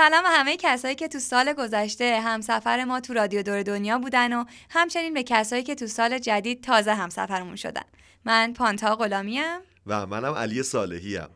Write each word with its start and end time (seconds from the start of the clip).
سلام 0.00 0.24
همه 0.26 0.56
کسایی 0.56 0.94
که 0.94 1.08
تو 1.08 1.18
سال 1.18 1.52
گذشته 1.52 2.20
همسفر 2.20 2.84
ما 2.84 3.00
تو 3.00 3.14
رادیو 3.14 3.42
دور 3.42 3.62
دنیا 3.62 3.98
بودن 3.98 4.32
و 4.32 4.44
همچنین 4.70 5.14
به 5.14 5.22
کسایی 5.22 5.62
که 5.62 5.74
تو 5.74 5.86
سال 5.86 6.18
جدید 6.18 6.64
تازه 6.64 6.94
همسفرمون 6.94 7.56
شدن. 7.56 7.82
من 8.24 8.52
پانتا 8.52 8.96
غلامیم. 8.96 9.58
و 9.86 10.06
منم 10.06 10.34
علی 10.34 10.62
صالحیم. 10.62 11.28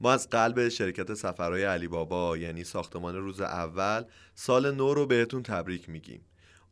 ما 0.00 0.12
از 0.12 0.28
قلب 0.28 0.68
شرکت 0.68 1.14
سفرهای 1.14 1.64
علی 1.64 1.88
بابا 1.88 2.36
یعنی 2.36 2.64
ساختمان 2.64 3.16
روز 3.16 3.40
اول 3.40 4.04
سال 4.34 4.74
نو 4.74 4.94
رو 4.94 5.06
بهتون 5.06 5.42
تبریک 5.42 5.88
میگیم. 5.88 6.24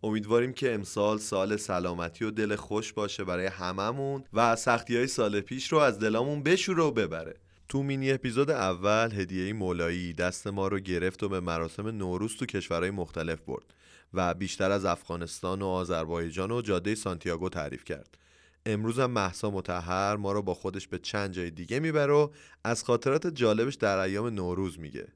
امیدواریم 0.03 0.53
که 0.53 0.75
امسال 0.75 1.19
سال 1.19 1.57
سلامتی 1.57 2.25
و 2.25 2.31
دل 2.31 2.57
خوش 2.57 2.93
باشه 2.93 3.25
برای 3.25 3.47
هممون 3.47 4.25
و 4.33 4.57
سختی 4.57 4.97
های 4.97 5.07
سال 5.07 5.41
پیش 5.41 5.73
رو 5.73 5.79
از 5.79 5.99
دلامون 5.99 6.43
بشوره 6.43 6.83
و 6.83 6.91
ببره. 6.91 7.35
تو 7.69 7.83
مینی 7.83 8.13
اپیزود 8.13 8.51
اول 8.51 9.11
هدیه 9.13 9.53
مولایی 9.53 10.13
دست 10.13 10.47
ما 10.47 10.69
رو 10.69 10.79
گرفت 10.79 11.23
و 11.23 11.29
به 11.29 11.41
مراسم 11.41 11.87
نوروز 11.89 12.37
تو 12.37 12.47
کشورهای 12.47 12.91
مختلف 12.91 13.41
برد 13.41 13.75
و 14.15 14.35
بیشتر 14.35 14.71
از 14.71 14.85
افغانستان 14.85 15.63
و 15.63 15.67
آذربایجان 15.67 16.51
و 16.51 16.63
جاده 16.63 16.95
سانتیاگو 16.95 17.49
تعریف 17.49 17.85
کرد. 17.85 18.19
امروز 18.67 18.99
هم 18.99 19.11
محسا 19.11 19.51
متحر 19.51 20.17
ما 20.17 20.33
رو 20.33 20.43
با 20.43 20.55
خودش 20.55 20.89
به 20.89 20.99
چند 20.99 21.31
جای 21.31 21.51
دیگه 21.51 21.81
می‌بره 21.81 22.13
و 22.13 22.29
از 22.65 22.85
خاطرات 22.85 23.27
جالبش 23.27 23.75
در 23.75 23.99
ایام 23.99 24.27
نوروز 24.27 24.79
میگه. 24.79 25.09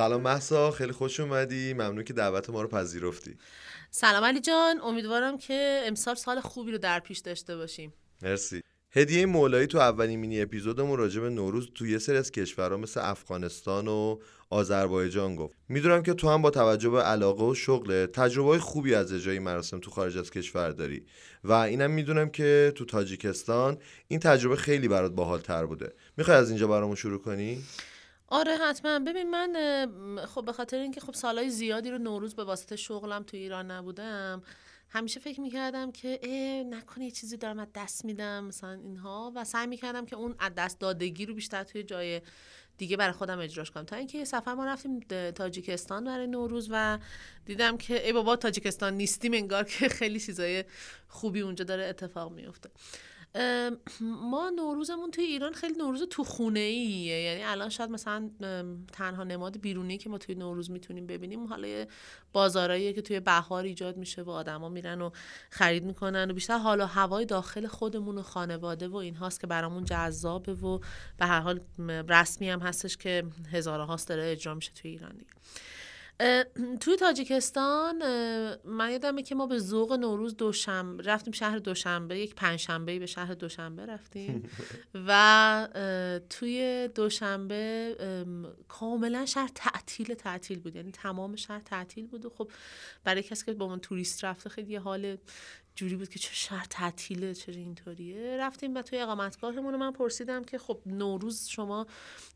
سلام 0.00 0.20
محسا 0.20 0.70
خیلی 0.70 0.92
خوش 0.92 1.20
اومدی. 1.20 1.74
ممنون 1.74 2.04
که 2.04 2.12
دعوت 2.12 2.50
ما 2.50 2.62
رو 2.62 2.68
پذیرفتی. 2.68 3.36
سلام 3.90 4.24
علی 4.24 4.40
جان 4.40 4.80
امیدوارم 4.82 5.38
که 5.38 5.82
امسال 5.86 6.14
سال 6.14 6.40
خوبی 6.40 6.72
رو 6.72 6.78
در 6.78 7.00
پیش 7.00 7.18
داشته 7.18 7.56
باشیم. 7.56 7.92
مرسی. 8.22 8.62
هدیه 8.92 9.26
مولایی 9.26 9.66
تو 9.66 9.78
اولین 9.78 10.18
مینی 10.18 10.40
اپیزودمون 10.40 10.98
راجع 10.98 11.20
به 11.20 11.30
نوروز 11.30 11.70
تو 11.74 11.86
یه 11.86 11.98
سری 11.98 12.16
از 12.16 12.30
کشورها 12.30 12.76
مثل 12.76 13.00
افغانستان 13.00 13.88
و 13.88 14.18
آذربایجان 14.50 15.36
گفت. 15.36 15.56
می‌دونم 15.68 16.02
که 16.02 16.14
تو 16.14 16.28
هم 16.28 16.42
با 16.42 16.50
توجه 16.50 16.90
به 16.90 17.02
علاقه 17.02 17.44
و 17.44 17.54
شغل 17.54 18.06
تجربه 18.06 18.58
خوبی 18.58 18.94
از 18.94 19.12
اجرای 19.12 19.38
مراسم 19.38 19.80
تو 19.80 19.90
خارج 19.90 20.18
از 20.18 20.30
کشور 20.30 20.70
داری. 20.70 21.06
و 21.44 21.52
اینم 21.52 21.90
می‌دونم 21.90 22.30
که 22.30 22.72
تو 22.76 22.84
تاجیکستان 22.84 23.78
این 24.08 24.20
تجربه 24.20 24.56
خیلی 24.56 24.88
برات 24.88 25.12
باحال 25.12 25.40
تر 25.40 25.66
بوده. 25.66 25.92
می‌خوای 26.16 26.36
از 26.36 26.48
اینجا 26.48 26.66
برامون 26.66 26.96
شروع 26.96 27.18
کنی؟ 27.22 27.62
آره 28.30 28.56
حتما. 28.56 28.98
ببین 28.98 29.30
من 29.30 29.56
خب 30.26 30.44
به 30.44 30.52
خاطر 30.52 30.78
اینکه 30.78 31.00
خب 31.00 31.14
سالهای 31.14 31.50
زیادی 31.50 31.90
رو 31.90 31.98
نوروز 31.98 32.34
به 32.34 32.44
واسطه 32.44 32.76
شغلم 32.76 33.22
تو 33.22 33.36
ایران 33.36 33.70
نبودم 33.70 34.42
همیشه 34.88 35.20
فکر 35.20 35.40
می‌کردم 35.40 35.92
که 35.92 36.20
اه 36.22 36.62
نکنه 36.62 37.04
یه 37.04 37.10
چیزی 37.10 37.36
دارم 37.36 37.58
از 37.58 37.68
دست 37.74 38.04
میدم 38.04 38.44
مثلا 38.44 38.72
اینها. 38.72 39.32
و 39.34 39.44
سعی 39.44 39.66
می‌کردم 39.66 40.06
که 40.06 40.16
اون 40.16 40.34
از 40.38 40.52
دست 40.56 40.80
دادگی 40.80 41.26
رو 41.26 41.34
بیشتر 41.34 41.64
توی 41.64 41.82
جای 41.82 42.20
دیگه 42.78 42.96
برای 42.96 43.12
خودم 43.12 43.38
اجراش 43.38 43.70
کنم. 43.70 43.84
تا 43.84 43.96
اینکه 43.96 44.24
سفر 44.24 44.54
ما 44.54 44.64
رفتیم 44.64 45.00
تاجیکستان 45.30 46.04
برای 46.04 46.26
نوروز 46.26 46.68
و 46.70 46.98
دیدم 47.46 47.76
که 47.76 48.06
ای 48.06 48.12
بابا 48.12 48.36
تاجیکستان 48.36 48.94
نیستیم 48.94 49.34
انگار 49.34 49.64
که 49.64 49.88
خیلی 49.88 50.20
چیزای 50.20 50.64
خوبی 51.08 51.40
اونجا 51.40 51.64
داره 51.64 51.84
اتفاق 51.84 52.32
میفته 52.32 52.70
ما 54.00 54.50
نوروزمون 54.50 55.10
توی 55.10 55.24
ایران 55.24 55.52
خیلی 55.52 55.74
نوروز 55.78 56.02
تو 56.02 56.24
خونه 56.24 56.60
ایه 56.60 57.20
یعنی 57.22 57.42
الان 57.42 57.68
شاید 57.68 57.90
مثلا 57.90 58.30
تنها 58.92 59.24
نماد 59.24 59.60
بیرونی 59.60 59.98
که 59.98 60.10
ما 60.10 60.18
توی 60.18 60.34
نوروز 60.34 60.70
می‌تونیم 60.70 61.06
ببینیم 61.06 61.46
حالا 61.46 61.86
بازارایی 62.32 62.92
که 62.92 63.02
توی 63.02 63.20
بهار 63.20 63.64
ایجاد 63.64 63.96
میشه 63.96 64.22
و 64.22 64.30
آدما 64.30 64.68
میرن 64.68 65.00
و 65.00 65.10
خرید 65.50 65.84
می‌کنن 65.84 66.30
و 66.30 66.34
بیشتر 66.34 66.58
حالا 66.58 66.86
هوای 66.86 67.24
داخل 67.24 67.66
خودمون 67.66 68.18
و 68.18 68.22
خانواده 68.22 68.88
و 68.88 68.96
این 68.96 69.14
هاست 69.14 69.40
که 69.40 69.46
برامون 69.46 69.84
جذابه 69.84 70.52
و 70.54 70.78
به 71.18 71.26
هر 71.26 71.40
حال 71.40 71.60
رسمی 72.08 72.50
هم 72.50 72.60
هستش 72.60 72.96
که 72.96 73.24
هزاره 73.52 73.84
هاست 73.84 74.08
داره 74.08 74.32
اجرا 74.32 74.54
میشه 74.54 74.72
توی 74.72 74.90
ایران 74.90 75.12
دیگه. 75.12 75.32
توی 76.80 76.96
تاجیکستان 76.96 78.02
من 78.64 78.90
یادمه 78.90 79.22
که 79.22 79.34
ما 79.34 79.46
به 79.46 79.58
ذوق 79.58 79.92
نوروز 79.92 80.36
دوشنبه 80.36 81.02
رفتیم 81.02 81.32
شهر 81.32 81.58
دوشنبه 81.58 82.18
یک 82.18 82.34
پنجشنبه 82.34 82.98
به 82.98 83.06
شهر 83.06 83.34
دوشنبه 83.34 83.86
رفتیم. 83.86 84.50
و 85.08 85.68
توی 86.30 86.88
دوشنبه 86.94 87.96
کاملا 88.68 89.26
شهر 89.26 89.50
تعطیل 89.54 90.14
تعطیل 90.14 90.58
بود. 90.58 90.76
یعنی 90.76 90.92
تمام 90.92 91.36
شهر 91.36 91.60
تعطیل 91.60 92.06
بود 92.06 92.24
و 92.24 92.30
خب 92.30 92.50
برای 93.04 93.22
کسی 93.22 93.46
که 93.46 93.52
با 93.52 93.68
من 93.68 93.78
توریست 93.80 94.24
رفته 94.24 94.50
خیلی 94.50 94.72
یه 94.72 94.80
حال 94.80 95.16
جوری 95.74 95.96
بود 95.96 96.08
که 96.08 96.18
چه 96.18 96.30
شهر 96.32 96.66
تعطیله 96.70 97.34
چه 97.34 97.52
اینطوریه. 97.52 98.36
رفتیم 98.36 98.74
و 98.74 98.82
توی 98.82 98.98
اقامتگاهمون 98.98 99.76
من 99.76 99.90
پرسیدم 99.90 100.44
که 100.44 100.58
خب 100.58 100.78
نوروز 100.86 101.48
شما 101.48 101.86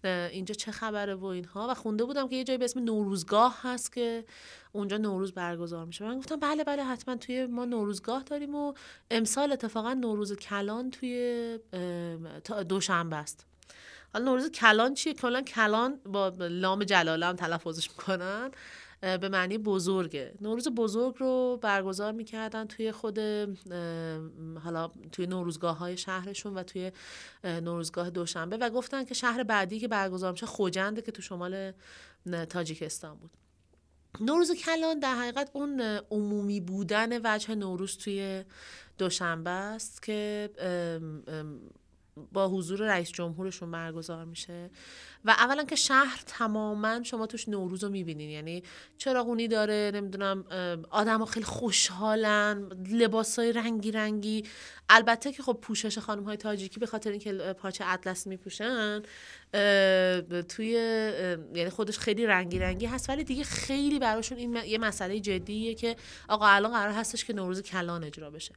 اینجا 0.04 0.54
چه 0.54 0.72
خبره 0.72 1.14
و 1.14 1.24
اینها. 1.24 1.66
و 1.70 1.74
خونده 1.74 2.04
بودم 2.04 2.28
که 2.28 2.36
یه 2.36 2.44
جایی 2.44 2.58
به 2.58 2.64
اسم 2.64 2.80
نوروزگاه 2.80 3.58
هست 3.62 3.92
که 3.92 4.24
اونجا 4.72 4.96
نوروز 4.96 5.32
برگزار 5.32 5.84
میشه. 5.84 6.04
من 6.04 6.18
گفتم 6.18 6.36
بله 6.36 6.64
بله 6.64 6.84
حتما 6.84 7.16
توی 7.16 7.46
ما 7.46 7.64
نوروزگاه 7.64 8.22
داریم 8.22 8.54
و 8.54 8.74
امسال 9.10 9.52
اتفاقا 9.52 9.94
نوروز 9.94 10.36
کلان 10.36 10.90
توی 10.90 11.58
دوشنبه 12.68 13.16
است. 13.16 13.46
حالا 14.12 14.24
نوروز 14.24 14.50
کلان 14.50 14.94
چیه؟ 14.94 15.14
کلا 15.14 15.42
کلان 15.42 16.00
با 16.06 16.28
لام 16.38 16.84
جلاله 16.84 17.26
هم 17.26 17.36
تلفظش 17.36 17.90
می‌کنن. 17.90 18.50
به 19.20 19.28
معنی 19.28 19.58
بزرگه. 19.58 20.34
نوروز 20.40 20.68
بزرگ 20.68 21.16
رو 21.18 21.58
برگزار 21.62 22.12
می‌کردن 22.12 22.66
توی 22.66 22.92
خود 22.92 23.18
حالا 24.64 24.90
توی 25.12 25.26
نوروزگاه 25.26 25.78
های 25.78 25.96
شهرشون 25.96 26.54
و 26.54 26.62
توی 26.62 26.92
نوروزگاه 27.44 28.10
دوشنبه 28.10 28.56
و 28.56 28.70
گفتن 28.70 29.04
که 29.04 29.14
شهر 29.14 29.42
بعدی 29.42 29.80
که 29.80 29.88
برگزار 29.88 30.32
میشه 30.32 30.46
خوجنده 30.46 31.02
که 31.02 31.12
تو 31.12 31.22
شمال 31.22 31.72
تاجیکستان 32.48 33.16
بود. 33.16 33.30
نوروز 34.20 34.52
کلان 34.52 34.98
در 34.98 35.14
حقیقت 35.14 35.50
اون 35.52 35.80
عمومی 36.10 36.60
بودن 36.60 37.20
وجه 37.24 37.54
نوروز 37.54 37.98
توی 37.98 38.44
دوشنبه 38.98 39.50
است 39.50 40.02
که 40.02 40.50
با 42.32 42.48
حضور 42.48 42.78
رئیس 42.78 43.12
جمهورشون 43.12 43.70
برگزار 43.70 44.24
میشه. 44.24 44.70
و 45.24 45.30
اولا 45.30 45.64
که 45.64 45.76
شهر 45.76 46.22
تماما 46.26 47.02
شما 47.02 47.26
توش 47.26 47.48
نوروز 47.48 47.84
رو 47.84 47.90
می‌بینین. 47.90 48.30
یعنی 48.30 48.62
چراغونی 48.98 49.48
داره 49.48 49.90
نمی‌دونم 49.94 50.44
آدم 50.90 51.18
ها 51.18 51.24
خیلی 51.24 51.46
خوشحالن 51.46 52.68
لباس 52.90 53.38
های 53.38 53.52
رنگی 53.52 53.92
رنگی. 53.92 54.44
البته 54.88 55.32
که 55.32 55.42
خب 55.42 55.58
پوشش 55.62 55.98
خانم 55.98 56.24
های 56.24 56.36
تاجیکی 56.36 56.80
به 56.80 56.86
خاطر 56.86 57.10
اینکه 57.10 57.32
پاچه 57.32 57.84
اطلس 57.86 58.26
میپوشن 58.26 59.02
توی 60.48 60.70
یعنی 61.54 61.70
خودش 61.70 61.98
خیلی 61.98 62.26
رنگی 62.26 62.58
رنگی 62.58 62.86
هست. 62.86 63.10
ولی 63.10 63.24
دیگه 63.24 63.44
خیلی 63.44 63.98
براشون 63.98 64.38
این 64.38 64.56
یه 64.56 64.78
مسئله 64.78 65.20
جدیه 65.20 65.74
که 65.74 65.96
آقا 66.28 66.46
الان 66.46 66.72
قرار 66.72 66.94
هستش 66.94 67.24
که 67.24 67.32
نوروز 67.32 67.62
کلان 67.62 68.04
اجرا 68.04 68.30
بشه. 68.30 68.54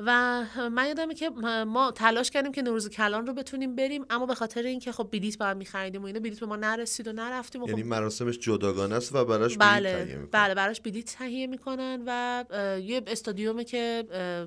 و 0.00 0.42
من 0.72 0.86
یادمه 0.86 1.14
که 1.14 1.30
ما 1.66 1.90
تلاش 1.90 2.30
کردیم 2.30 2.52
که 2.52 2.62
نوروز 2.62 2.88
کلان 2.88 3.26
رو 3.26 3.34
بتونیم 3.34 3.76
بریم 3.76 4.04
اما 4.10 4.26
به 4.26 4.34
خاطر 4.34 4.62
اینکه 4.62 4.92
خب 4.92 5.08
بلیط 5.12 5.38
باید 5.38 5.56
می‌خریدیم 5.56 6.02
و 6.02 6.04
اینا 6.04 6.20
بلیط 6.20 6.40
به 6.40 6.46
ما 6.46 6.56
نرسید 6.56 7.08
و 7.08 7.12
نرفتیم 7.12 7.62
و 7.62 7.68
یعنی 7.68 7.82
خب 7.82 7.88
مراسمش 7.88 8.38
جداگانه 8.38 8.94
است 8.94 9.14
و 9.14 9.24
براش 9.24 9.56
بله 9.58 9.92
تهیه 9.92 10.16
می‌کنن. 10.16 10.30
بله 10.30 10.54
براش 10.54 10.80
بلیط 10.80 11.16
تهیه 11.18 11.46
می‌کنن 11.46 12.02
و 12.06 12.44
یه 12.82 13.02
استادیومه 13.06 13.64
که 13.64 14.04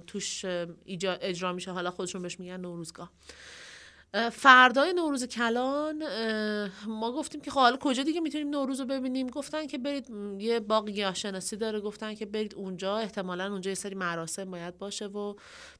توش 0.08 0.46
اجرا 1.22 1.54
میشه. 1.54 1.72
حالا 1.72 1.92
خودشون 1.92 2.22
بهش 2.22 2.40
میگن 2.40 2.58
نوروزگاه. 2.58 3.12
فردای 4.32 4.94
نوروز 4.94 5.24
کلان 5.24 6.04
ما 6.88 7.12
گفتیم 7.12 7.42
که 7.42 7.52
خب 7.52 7.60
حالا 7.60 7.78
کجا 7.78 8.04
دیگه 8.04 8.22
می‌تونیم 8.22 8.50
نوروز 8.50 8.80
رو 8.80 8.86
ببینیم؟ 8.86 9.28
گفتن 9.28 9.68
که 9.68 9.78
برید 9.78 10.10
یه 10.40 10.60
باغ 10.60 10.90
گیاهشناسی 10.90 11.56
داره. 11.56 11.80
گفتن 11.80 12.16
که 12.16 12.26
برید 12.26 12.56
اونجا 12.56 12.98
احتمالا 12.98 13.52
اونجا 13.52 13.72
یه 13.72 13.76
سری 13.76 13.96
مراسم 13.96 14.52
باید 14.52 14.78
باشه 14.78 15.06
و 15.06 15.34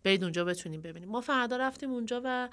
برید 0.04 0.24
اونجا 0.24 0.46
بتونیم 0.46 0.82
ببینیم. 0.82 1.10
ما 1.10 1.22
فردا 1.22 1.58
رفتیم 1.58 1.92
اونجا 1.92 2.22
و 2.24 2.50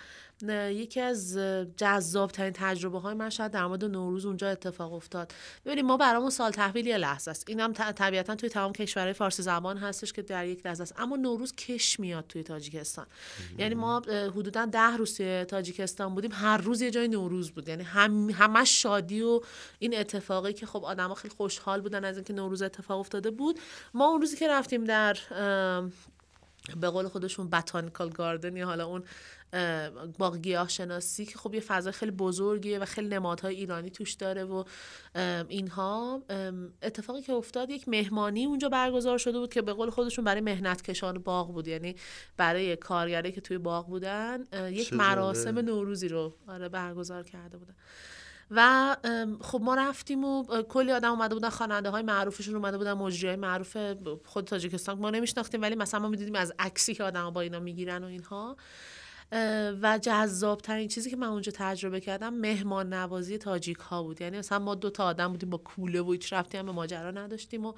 یکی 0.71 1.01
از 1.01 1.39
جذاب 1.77 2.31
ترین 2.31 2.53
تجربه 2.53 2.99
های 2.99 3.15
من 3.15 3.31
شاید 3.31 3.53
در 3.53 3.67
مورد 3.67 3.85
نوروز 3.85 4.27
اونجا 4.27 4.49
اتفاق 4.49 4.93
افتاد. 4.93 5.33
ببینیم 5.65 5.87
ما 5.87 5.97
برامون 5.97 6.31
سال 6.31 6.51
تحویل 6.51 6.87
یه 6.87 6.99
لحظه 6.99 7.31
است. 7.31 7.45
اینم 7.49 7.73
طبیعتا 7.73 8.35
توی 8.35 8.49
تمام 8.49 8.73
کشورهای 8.73 9.13
فارسی 9.13 9.43
زبان 9.43 9.79
هستش 9.79 10.13
که 10.13 10.23
در 10.23 10.47
یک 10.47 10.67
لحظه 10.67 10.83
است. 10.83 10.95
اما 10.99 11.17
نوروز 11.17 11.55
کش 11.55 12.01
میاد 12.01 12.25
توی 12.29 12.43
تاجیکستان. 12.43 13.07
یعنی 13.59 13.75
ما 13.75 14.03
حدودا 14.09 14.65
ده 14.65 14.97
روز 14.97 15.17
توی 15.17 15.37
تاجیکستان 15.65 16.15
بودیم 16.15 16.31
هر 16.33 16.57
روز 16.57 16.83
یه 16.83 16.91
جای 16.91 17.09
نوروز 17.09 17.51
بود. 17.51 17.69
یعنی 17.69 17.83
هم 17.83 18.31
همش 18.31 18.83
شادی 18.83 19.23
و 19.23 19.41
این 19.79 19.99
اتفاقی 19.99 20.53
که 20.53 20.67
خب 20.67 20.85
آدما 20.85 21.15
خیلی 21.15 21.35
خوشحال 21.37 21.81
بودن 21.81 22.05
از 22.05 22.17
اینکه 22.17 22.33
نوروز 22.33 22.63
اتفاق 22.63 23.01
افتاده 23.01 23.31
بود. 23.31 23.61
ما 23.95 24.07
اون 24.07 24.21
روزی 24.21 24.37
که 24.37 24.49
رفتیم 24.49 24.85
در 24.85 25.17
به 26.81 26.91
قول 26.91 27.09
خودشون 27.09 27.51
بتانیکال 27.51 28.11
گاردن 28.11 28.57
یا 28.57 28.67
حالا 28.67 28.87
اون 28.87 29.05
باغ 30.19 30.37
گیاه 30.37 30.69
شناسی 30.69 31.25
که 31.25 31.39
خب 31.39 31.55
یه 31.55 31.61
فضای 31.61 31.93
خیلی 31.93 32.13
بزرگیه 32.13 32.79
و 32.79 32.85
خیلی 32.85 33.09
نمادهای 33.09 33.55
ایرانی 33.55 33.91
توش 33.91 34.13
داره 34.13 34.45
و 34.45 34.65
اینها. 35.49 36.23
اتفاقی 36.83 37.23
که 37.23 37.33
افتاد 37.33 37.71
یک 37.71 37.89
مهمانی 37.89 38.45
اونجا 38.45 38.69
برگزار 38.69 39.19
شده 39.19 39.39
بود 39.39 39.53
که 39.53 39.63
به 39.63 39.73
قول 39.73 39.91
خودشون 39.91 40.25
برای 40.25 40.41
مهنت 40.41 40.83
کشان 40.83 41.19
باغ 41.19 41.53
بود. 41.53 41.69
یعنی 41.69 41.97
برای 42.37 42.77
کارگره 42.77 43.33
که 43.33 43.41
توی 43.41 43.59
باغ 43.59 43.87
بودن 43.87 44.45
یک 44.71 44.93
مراسم 44.93 45.59
نوروزی 45.59 46.09
رو 46.09 46.35
آره 46.49 46.69
برگزار 46.69 47.23
کرده 47.23 47.59
بودن. 47.59 47.75
و 48.51 48.97
خب 49.41 49.61
ما 49.63 49.75
رفتیم 49.75 50.25
و 50.25 50.63
کلی 50.63 50.93
آدم 50.93 51.11
اومده 51.11 51.35
بودن 51.35 51.49
خواننده 51.49 51.91
های 51.91 52.03
معروفشون 52.03 52.57
اومده 52.57 52.79
بودن 52.79 52.93
مجری 52.93 53.29
های 53.29 53.37
معروف 53.37 53.77
خود 54.25 54.45
تاجیکستان 54.45 54.99
ما 54.99 55.11
نمیشناختیم 55.11 55.63
ولی 55.63 55.75
مثلا 55.75 56.01
ما 56.01 56.09
می‌دیدیم 56.09 56.35
از 56.35 56.53
عکسی 56.59 56.95
که 56.95 57.05
آدم 57.05 57.31
با 57.31 57.41
اینا 57.41 57.61
می‌گیرن 57.61 58.05
و 58.05 58.07
اینها. 58.07 58.57
و 59.83 59.99
جذاب 60.03 60.61
ترین 60.61 60.89
چیزی 60.89 61.11
که 61.11 61.17
من 61.17 61.27
اونجا 61.27 61.53
تجربه 61.55 62.01
کردم 62.01 62.35
مهمان 62.35 62.95
نوازی 62.95 63.39
تاجیک 63.39 63.79
ها 63.79 64.03
بود. 64.03 64.21
یعنی 64.21 64.39
مثلا 64.39 64.59
ما 64.59 64.75
دو 64.75 64.91
تا 64.91 65.05
آدم 65.05 65.29
بودیم 65.29 65.51
با 65.51 65.59
کوله 65.59 66.01
و 66.01 66.13
هیچ 66.13 66.33
رفتی 66.33 66.59
هم 66.59 66.67
به 66.67 66.73
ماجرا 66.73 67.11
نداشتیم 67.11 67.67
و 67.67 67.73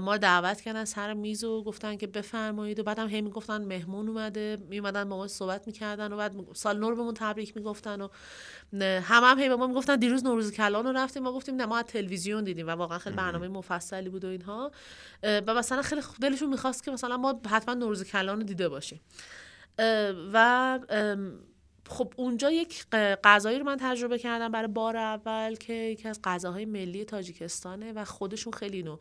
ما 0.00 0.16
دعوت 0.16 0.60
کردن 0.60 0.84
سر 0.84 1.14
میز 1.14 1.44
و 1.44 1.62
گفتن 1.62 1.96
که 1.96 2.06
بفرمایید 2.06 2.78
و 2.78 2.82
بعدم 2.82 3.08
هی 3.08 3.20
می‌گفتن 3.20 3.64
مهمون 3.64 4.08
اومده 4.08 4.58
میومدن 4.68 5.08
با 5.08 5.16
ما 5.16 5.28
صحبت 5.28 5.66
می‌کردن 5.66 6.12
و 6.12 6.16
بعد 6.16 6.34
سال 6.54 6.78
نور 6.78 6.94
بهمون 6.94 7.14
تبریک 7.14 7.56
می‌گفتن 7.56 8.00
و 8.00 8.08
هم 8.82 9.24
هم 9.24 9.38
هی 9.38 9.48
به 9.48 9.56
ما 9.56 9.66
می‌گفتن 9.66 9.96
دیروز 9.96 10.24
نوروز 10.24 10.52
کلان 10.52 10.86
رو 10.86 10.92
رفتیم 10.92 11.22
ما 11.22 11.32
گفتیم 11.32 11.56
نه 11.56 11.66
ما 11.66 11.82
تلویزیون 11.82 12.44
دیدیم 12.44 12.66
و 12.66 12.70
واقعا 12.70 12.98
خیلی 12.98 13.16
برنامه 13.16 13.48
مفصلی 13.48 14.08
بود 14.08 14.24
و 14.24 14.28
اینها. 14.28 14.70
و 15.22 15.54
مثلا 15.54 15.82
خیلی 15.82 16.02
دلشون 16.20 16.48
می‌خواست 16.48 16.84
که 16.84 16.90
مثلا 16.90 17.16
ما 17.16 17.40
حتما 17.50 17.74
نوروز 17.74 18.04
کلان 18.04 18.36
رو 18.36 18.42
دیده 18.42 18.68
باشیم. 18.68 19.00
و 20.32 20.78
خب 21.88 22.12
اونجا 22.16 22.50
یک 22.50 22.86
غذایی 23.24 23.58
رو 23.58 23.64
من 23.64 23.76
تجربه 23.80 24.18
کردم 24.18 24.52
برای 24.52 24.68
بار 24.68 24.96
اول 24.96 25.54
که 25.54 25.72
یکی 25.72 26.08
از 26.08 26.20
غذاهای 26.24 26.64
ملی 26.64 27.04
تاجیکستانه 27.04 27.92
و 27.92 28.04
خودشون 28.04 28.52
خیلی 28.52 28.76
اینو 28.76 28.98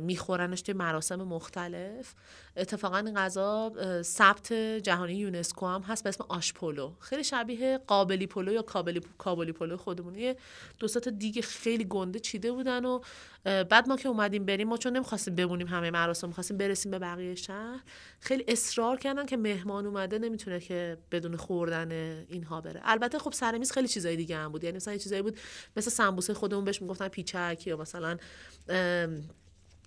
میخورنش 0.00 0.62
توی 0.62 0.74
مراسم 0.74 1.16
مختلف. 1.16 2.14
اتفاقا 2.56 2.96
این 2.96 3.14
غذا 3.14 3.72
ثبت 4.02 4.52
جهانی 4.52 5.14
یونسکو 5.14 5.66
هم 5.66 5.82
هست 5.82 6.04
به 6.04 6.08
اسم 6.08 6.24
آشپولو 6.28 6.92
خیلی 7.00 7.24
شبیه 7.24 7.80
قابلی 7.86 8.26
پولو 8.26 8.52
یا 8.52 8.62
کابلی 8.62 9.00
کابلی 9.18 9.52
پولو 9.52 9.76
خودمون 9.76 10.14
یه 10.14 10.36
دو 10.78 10.88
تا 10.88 11.10
دیگه 11.10 11.42
خیلی 11.42 11.84
گنده 11.84 12.18
چیده 12.18 12.52
بودن 12.52 12.84
و 12.84 13.00
بعد 13.44 13.88
ما 13.88 13.96
که 13.96 14.08
اومدیم 14.08 14.44
بریم 14.44 14.68
ما 14.68 14.76
چون 14.76 14.96
نمی‌خواستیم 14.96 15.34
بمونیم 15.34 15.66
همه 15.66 15.90
مراسم 15.90 16.28
می‌خواستیم 16.28 16.56
برسیم 16.56 16.90
به 16.90 16.98
بقیه 16.98 17.34
شهر 17.34 17.80
خیلی 18.20 18.44
اصرار 18.48 18.98
کردن 18.98 19.26
که 19.26 19.36
مهمان 19.36 19.86
اومده 19.86 20.18
نمی‌تونه 20.18 20.60
که 20.60 20.98
بدون 21.10 21.36
خوردن 21.36 21.92
اینها 22.28 22.60
بره. 22.60 22.80
البته 22.84 23.18
خب 23.18 23.32
سر 23.32 23.58
میز 23.58 23.72
خیلی 23.72 23.88
چیزای 23.88 24.16
دیگه 24.16 24.36
هم 24.36 24.52
بود. 24.52 24.64
یعنی 24.64 24.76
مثلا 24.76 24.96
چیزایی 24.96 25.22
بود 25.22 25.38
مثل 25.76 25.90
سمبوسه 25.90 26.34
خودمون 26.34 26.64
بهش 26.64 26.82
می‌گفتن 26.82 27.08
پیچک 27.08 27.62
یا 27.66 27.76
مثلا 27.76 28.16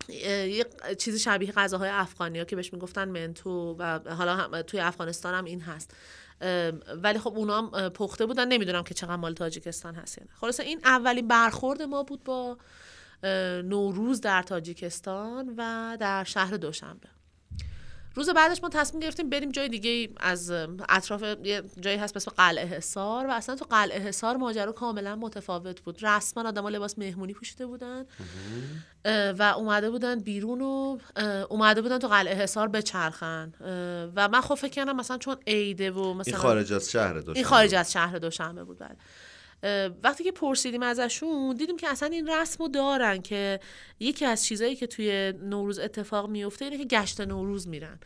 یه 0.10 0.66
چیزی 0.98 1.20
شبیه 1.20 1.52
غذاهای 1.52 1.90
افغانی 1.90 2.40
ها 2.40 2.46
که 2.46 2.56
بهش 2.56 2.74
می‌گفتن 2.74 3.10
منتو 3.10 3.76
و 3.80 4.00
حالا 4.16 4.36
هم 4.36 4.62
توی 4.62 4.80
افغانستان 4.80 5.34
هم 5.34 5.46
این 5.46 5.62
هست. 5.62 5.96
ولی 7.04 7.20
خب 7.20 7.38
اونا 7.38 7.62
هم 7.62 7.90
پخته 7.90 8.26
بودن. 8.26 8.48
نمی‌دونم 8.48 8.84
که 8.84 8.94
چقدر 8.94 9.16
مال 9.16 9.34
تاجیکستان 9.34 9.96
هست 9.96 10.18
یعنی 10.18 10.30
خلاصه 10.34 10.64
این 10.64 10.80
اولین 10.84 11.28
برخورد 11.28 11.82
ما 11.82 12.04
بود 12.04 12.24
با 12.24 12.58
نوروز 13.64 14.22
در 14.22 14.42
تاجیکستان 14.42 15.54
و 15.58 15.98
در 16.00 16.24
شهر 16.24 16.58
دوشنبه. 16.58 17.08
روز 18.16 18.30
بعدش 18.30 18.64
ما 18.64 18.70
تصمیم 18.70 19.00
گرفتیم 19.00 19.30
بریم 19.30 19.52
جای 19.52 19.70
دیگه 19.70 20.10
از 20.18 20.52
اطراف 20.90 21.24
یه 21.44 21.64
جایی 21.80 21.98
هست 21.98 22.14
به 22.14 22.20
قلعه 22.38 22.66
حصار 22.66 23.28
و 23.28 23.32
اصلا 23.32 23.56
تو 23.56 23.66
قلعه 23.70 24.00
حصار 24.00 24.38
ماجرا 24.38 24.72
کاملا 24.72 25.16
متفاوت 25.16 25.82
بود. 25.82 26.06
رسما 26.06 26.48
آدما 26.48 26.70
لباس 26.70 27.00
مهمونی 27.00 27.34
پوشیده 27.34 27.66
بودن 27.66 28.06
و 29.38 29.54
اومده 29.58 29.90
بودن 29.90 30.20
بیرون 30.20 30.62
و 30.62 30.98
اومده 31.50 31.82
بودن 31.82 32.00
تو 32.00 32.08
قلعه 32.08 32.36
حصار 32.36 32.68
بچرخن 32.68 33.52
و 34.16 34.30
من 34.30 34.42
خب 34.42 34.56
فکر 34.56 34.72
کردم 34.72 34.96
مثلا 34.96 35.18
چون 35.18 35.36
عیده 35.48 35.92
و 35.92 36.14
مثلا 36.14 36.34
این 36.34 36.42
خارج 36.42 36.74
از 36.74 36.92
شهر 36.92 37.14
دوشنبه 37.14 37.38
این 37.38 37.46
خارج 37.46 37.76
از 37.76 37.92
شهر 37.92 38.18
دوشنبه 38.18 38.64
بود 38.64 38.80
بله. 38.80 38.96
وقتی 40.04 40.24
که 40.24 40.32
پرسیدیم 40.32 40.84
ازشون 40.84 41.56
دیدیم 41.56 41.78
که 41.78 41.88
اصلا 41.90 42.10
این 42.10 42.30
رسم 42.30 42.64
رو 42.64 42.68
دارن 42.70 43.22
که 43.22 43.60
یکی 44.00 44.26
از 44.26 44.46
چیزایی 44.46 44.76
که 44.76 44.88
توی 44.88 45.34
نوروز 45.44 45.80
اتفاق 45.80 46.30
میفته 46.30 46.66
اینه 46.66 46.78
که 46.78 46.86
گشت 46.86 47.22
نوروز 47.22 47.68
میرن. 47.68 48.00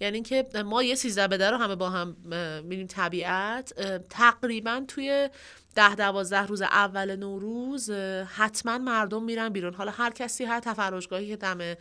یعنی 0.00 0.14
اینکه 0.14 0.46
ما 0.64 0.82
یه 0.82 0.94
سیزده 0.94 1.28
بده 1.28 1.50
رو 1.50 1.56
همه 1.56 1.76
با 1.76 1.90
هم 1.90 2.16
میریم 2.64 2.86
طبیعت. 2.86 3.72
تقریبا 4.08 4.84
توی 4.88 5.28
ده 5.74 5.94
دوازده 5.94 6.46
روز 6.46 6.62
اول 6.62 7.16
نوروز 7.16 7.90
حتما 8.36 8.78
مردم 8.78 9.22
میرن 9.22 9.48
بیرون. 9.48 9.74
حالا 9.74 9.90
هر 9.90 10.10
کسی 10.10 10.44
هر 10.44 10.60
تفرجگاهی 10.60 11.28
که 11.28 11.36
دم 11.36 11.74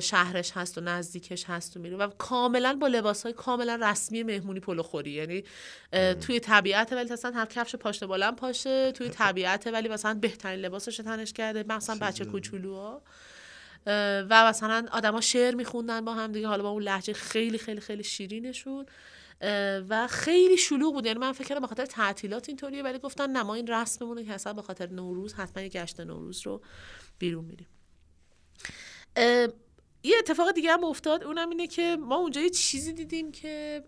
شهرش 0.00 0.52
هست 0.52 0.78
و 0.78 0.80
نزدیکش 0.80 1.44
هست 1.44 1.76
و 1.76 1.80
میره. 1.80 1.96
و 1.96 2.08
کاملا 2.08 2.74
با 2.80 2.86
لباس 2.86 3.22
های 3.22 3.32
کاملا 3.32 3.78
رسمی 3.82 4.22
مهمونی 4.22 4.60
پلو 4.60 4.82
خوری. 4.82 5.10
یعنی 5.10 5.44
توی 6.20 6.40
طبیعت 6.40 6.92
ولی 6.92 7.12
مثلا 7.12 7.30
هر 7.30 7.46
کفش 7.46 7.74
پاشنه 7.76 8.08
بلند 8.08 8.36
پاشه 8.36 8.92
توی 8.92 9.08
طبیعت 9.20 9.66
ولی 9.66 9.88
مثلا 9.88 10.14
بهترین 10.14 10.60
لباسش 10.60 10.96
تنش 10.96 11.32
کرده. 11.32 11.64
مثلا 11.68 11.98
بچه 12.00 12.24
کوچولوها. 12.24 13.02
و 14.30 14.48
مثلا 14.48 14.86
آدما 14.92 15.20
شعر 15.20 15.54
میخوندن 15.54 16.04
با 16.04 16.14
هم 16.14 16.32
دیگه. 16.32 16.48
حالا 16.48 16.62
با 16.62 16.68
اون 16.68 16.82
لحجه 16.82 17.12
خیلی 17.12 17.58
خیلی 17.58 17.80
خیلی 17.80 18.04
شیرینشون. 18.04 18.86
و 19.88 20.06
خیلی 20.10 20.56
شلوغ 20.56 20.92
بود. 20.92 21.06
یعنی 21.06 21.18
من 21.18 21.32
فکر 21.32 21.48
کردم 21.48 21.60
به 21.60 21.66
خاطر 21.66 21.86
تعطیلات 21.86 22.48
اینطوریه 22.48 22.82
ولی 22.82 22.98
گفتن 22.98 23.30
نه 23.30 23.42
ما 23.42 23.54
این 23.54 23.66
رسممونه 23.66 24.24
که 24.24 24.32
اصلا 24.32 24.52
به 24.52 24.62
خاطر 24.62 24.90
نوروز 24.90 25.34
حتما 25.34 25.62
یه 25.62 25.68
گشت 25.68 26.00
نوروز 26.00 26.46
رو 26.46 26.62
بیرون 27.18 27.44
میریم. 27.44 27.66
یه 30.02 30.16
اتفاق 30.18 30.52
دیگه 30.52 30.72
هم 30.72 30.84
افتاد 30.84 31.24
اونم 31.24 31.50
اینه 31.50 31.66
که 31.66 31.96
ما 32.00 32.16
اونجا 32.16 32.40
یه 32.40 32.50
چیزی 32.50 32.92
دیدیم 32.92 33.32
که 33.32 33.82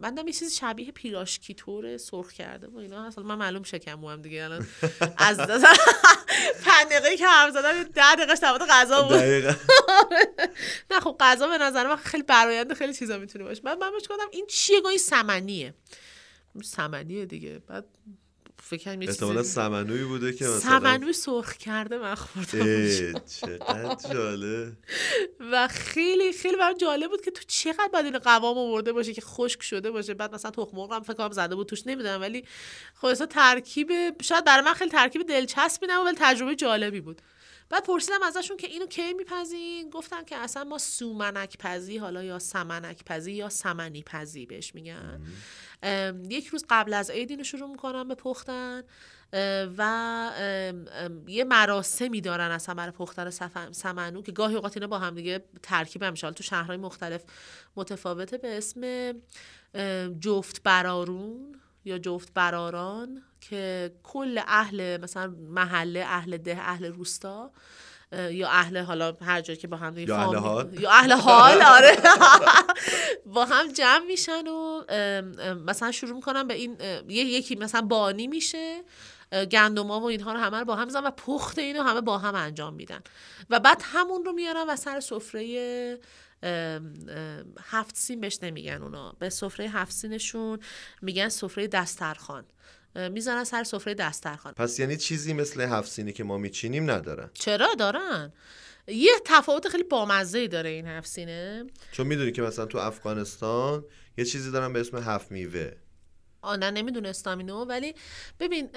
من 0.00 0.16
یه 0.26 0.32
چیزی 0.32 0.56
شبیه 0.56 0.92
پیراشکی 0.92 1.54
طور 1.54 1.96
سرخ 1.96 2.32
کرده 2.32 2.66
و 2.66 2.78
اینا 2.78 3.06
اصلا 3.06 3.24
من 3.24 3.34
معلوم 3.34 3.62
شکم 3.62 4.04
هم 4.04 4.22
دیگه 4.22 4.44
الان 4.44 4.66
از 5.18 5.40
پنج 6.64 6.88
دقیقه 6.90 7.16
که 7.16 7.26
حرف 7.26 7.52
زدم 7.52 7.82
ده 7.82 8.14
دقیقه 8.14 8.34
در 8.34 8.58
غذا 8.58 9.02
بود. 9.02 9.16
نه 10.90 11.00
خب 11.00 11.16
غذا 11.20 11.48
به 11.48 11.58
نظر 11.58 11.88
من 11.88 11.96
خیلی 11.96 12.22
براینده 12.22 12.74
خیلی 12.74 12.94
چیزا 12.94 13.18
می‌تونه 13.18 13.44
باشه. 13.44 13.62
من 13.64 13.78
من 13.78 13.90
گفتم 13.90 14.28
این 14.32 14.46
چیه؟ 14.46 14.80
گاهی 14.80 14.98
سمنیه. 14.98 15.74
سمنیه 16.62 17.26
دیگه. 17.26 17.58
بعد 17.58 17.86
فکر 18.62 18.84
کنم 18.84 19.08
احتمالا 19.08 19.42
سمنوی 19.42 20.04
بوده 20.04 20.32
که 20.32 20.44
مثلا 20.44 20.80
سمنوی 20.80 21.12
سرخ 21.12 21.52
کرده 21.56 21.98
من 21.98 22.14
خوردم 22.14 23.12
چقدر 23.40 23.96
جالب. 24.12 24.72
و 25.52 25.68
خیلی 25.68 26.32
خیلی 26.32 26.56
برام 26.56 26.76
جالب 26.76 27.10
بود 27.10 27.20
که 27.24 27.30
تو 27.30 27.42
چقدر 27.46 27.88
باید 27.92 28.04
این 28.04 28.18
قوام 28.18 28.58
آورده 28.58 28.92
باشه 28.92 29.12
که 29.12 29.20
خشک 29.20 29.62
شده 29.62 29.90
باشه. 29.90 30.14
بعد 30.14 30.34
مثلا 30.34 30.50
تخم 30.50 30.76
مرغ 30.76 30.92
هم 30.92 31.02
فکر 31.02 31.14
کنم 31.14 31.32
زده 31.32 31.54
بود 31.54 31.66
توش 31.66 31.86
نمی‌دونم. 31.86 32.20
ولی 32.20 32.44
خب 32.94 33.14
ترکیب 33.14 34.22
شاید 34.22 34.44
برای 34.44 34.64
من 34.64 34.74
خیلی 34.74 34.90
ترکیب 34.90 35.22
دلچسبی 35.22 35.86
نبود 35.90 36.06
ولی 36.06 36.16
تجربه 36.20 36.56
جالبی 36.56 37.00
بود. 37.00 37.22
بعد 37.70 37.84
پرسیدم 37.84 38.22
ازشون 38.22 38.56
که 38.56 38.66
اینو 38.66 38.86
کی 38.86 39.12
میپذین 39.14 39.90
گفتن 39.90 40.24
که 40.24 40.36
اصلا 40.36 40.64
ما 40.64 40.78
سومنک 40.78 41.56
پزی 41.58 41.98
حالا 41.98 42.22
یا 42.22 42.38
سمنک 42.38 43.04
پزی 43.06 43.32
یا 43.32 43.48
سمنی 43.48 44.02
پزی 44.02 44.46
بهش 44.46 44.74
میگن. 44.74 45.22
یک 46.30 46.46
روز 46.46 46.64
قبل 46.70 46.94
از 46.94 47.10
عید 47.10 47.30
اینو 47.30 47.44
شروع 47.44 47.70
می‌کنن 47.70 48.08
به 48.08 48.14
پختن. 48.14 48.82
و 49.78 50.30
یه 51.26 51.44
مراسمی 51.44 52.20
دارن 52.20 52.50
اصلا 52.50 52.74
برای 52.74 52.90
پختن 52.90 53.30
سمنو 53.72 54.22
که 54.22 54.32
گاهی 54.32 54.54
اوقات 54.54 54.76
اینا 54.76 54.86
با 54.86 54.98
هم 54.98 55.14
دیگه 55.14 55.44
ترکیب 55.62 56.02
هم 56.02 56.14
تو 56.14 56.42
شهرهای 56.42 56.76
مختلف 56.76 57.24
متفاوته 57.76 58.38
به 58.38 58.58
اسم 58.58 59.12
جفت 60.20 60.62
برارون 60.62 61.60
یا 61.84 61.98
جفت 61.98 62.34
براران. 62.34 63.22
که 63.40 63.92
کل 64.02 64.40
اهل 64.46 65.00
مثلا 65.02 65.34
محله 65.38 66.00
اهل 66.00 66.36
ده 66.36 66.58
اهل 66.60 66.84
روستا 66.84 67.50
یا 68.12 68.48
اهل 68.48 68.78
حالا 68.78 69.16
هر 69.20 69.40
جایی 69.40 69.58
که 69.58 69.68
با 69.68 69.76
هم 69.76 69.98
یا 69.98 70.16
اهل 70.16 70.36
حال. 70.36 70.80
یا 70.80 70.90
اهل 70.90 71.12
حال 71.12 71.62
آره. 71.62 71.96
با 73.34 73.44
هم 73.44 73.72
جمع 73.72 74.06
میشن 74.06 74.46
و 74.46 74.84
مثلا 75.66 75.92
شروع 75.92 76.16
می‌کنن 76.16 76.46
به 76.46 76.54
این 76.54 76.76
یکی 77.08 77.56
مثلا 77.56 77.80
بانی 77.82 78.26
میشه 78.26 78.82
گندما 79.52 80.00
و 80.00 80.04
اینها 80.04 80.32
رو 80.32 80.38
همه 80.38 80.58
رو 80.58 80.64
با 80.64 80.76
هم 80.76 80.84
میزن 80.84 81.04
و 81.04 81.10
پخت 81.10 81.58
اینو 81.58 81.82
همه 81.82 82.00
با 82.00 82.18
هم 82.18 82.34
انجام 82.34 82.74
میدن. 82.74 83.00
و 83.50 83.60
بعد 83.60 83.82
همون 83.84 84.24
رو 84.24 84.32
میارن 84.32 84.64
و 84.68 84.76
سر 84.76 85.00
سفره 85.00 85.98
هفت 87.62 87.96
سین 87.96 88.20
بهش 88.20 88.38
نمیگن 88.42 88.82
اونا. 88.82 89.16
به 89.18 89.30
سفره 89.30 89.68
هفت 89.68 89.92
سینشون 89.92 90.58
میگن 91.02 91.28
سفره 91.28 91.66
دسترخان 91.66 92.44
می‌زنن 92.94 93.44
سر 93.44 93.64
سفره 93.64 93.94
دسترخوان. 93.94 94.54
پس 94.54 94.78
یعنی 94.78 94.96
چیزی 94.96 95.32
مثل 95.32 95.60
هفت 95.60 95.92
سینی 95.92 96.12
که 96.12 96.24
ما 96.24 96.38
میچینیم 96.38 96.90
ندارن 96.90 97.30
چرا 97.34 97.74
دارن؟ 97.74 98.32
یه 98.88 99.12
تفاوت 99.24 99.68
خیلی 99.68 99.82
بامزه 99.82 100.48
داره 100.48 100.70
این 100.70 100.86
هفت 100.86 101.08
سینه. 101.08 101.64
چون 101.92 102.06
می‌دونی 102.06 102.32
که 102.32 102.42
مثلا 102.42 102.66
تو 102.66 102.78
افغانستان 102.78 103.84
یه 104.18 104.24
چیزی 104.24 104.50
دارن 104.50 104.72
به 104.72 104.80
اسم 104.80 104.96
هفت 104.96 105.30
میوه. 105.32 105.72
آه 106.42 106.56
نه 106.56 106.70
نمی‌دونستم 106.70 107.38
اینو 107.38 107.64
ولی 107.64 107.94
ببین 108.40 108.70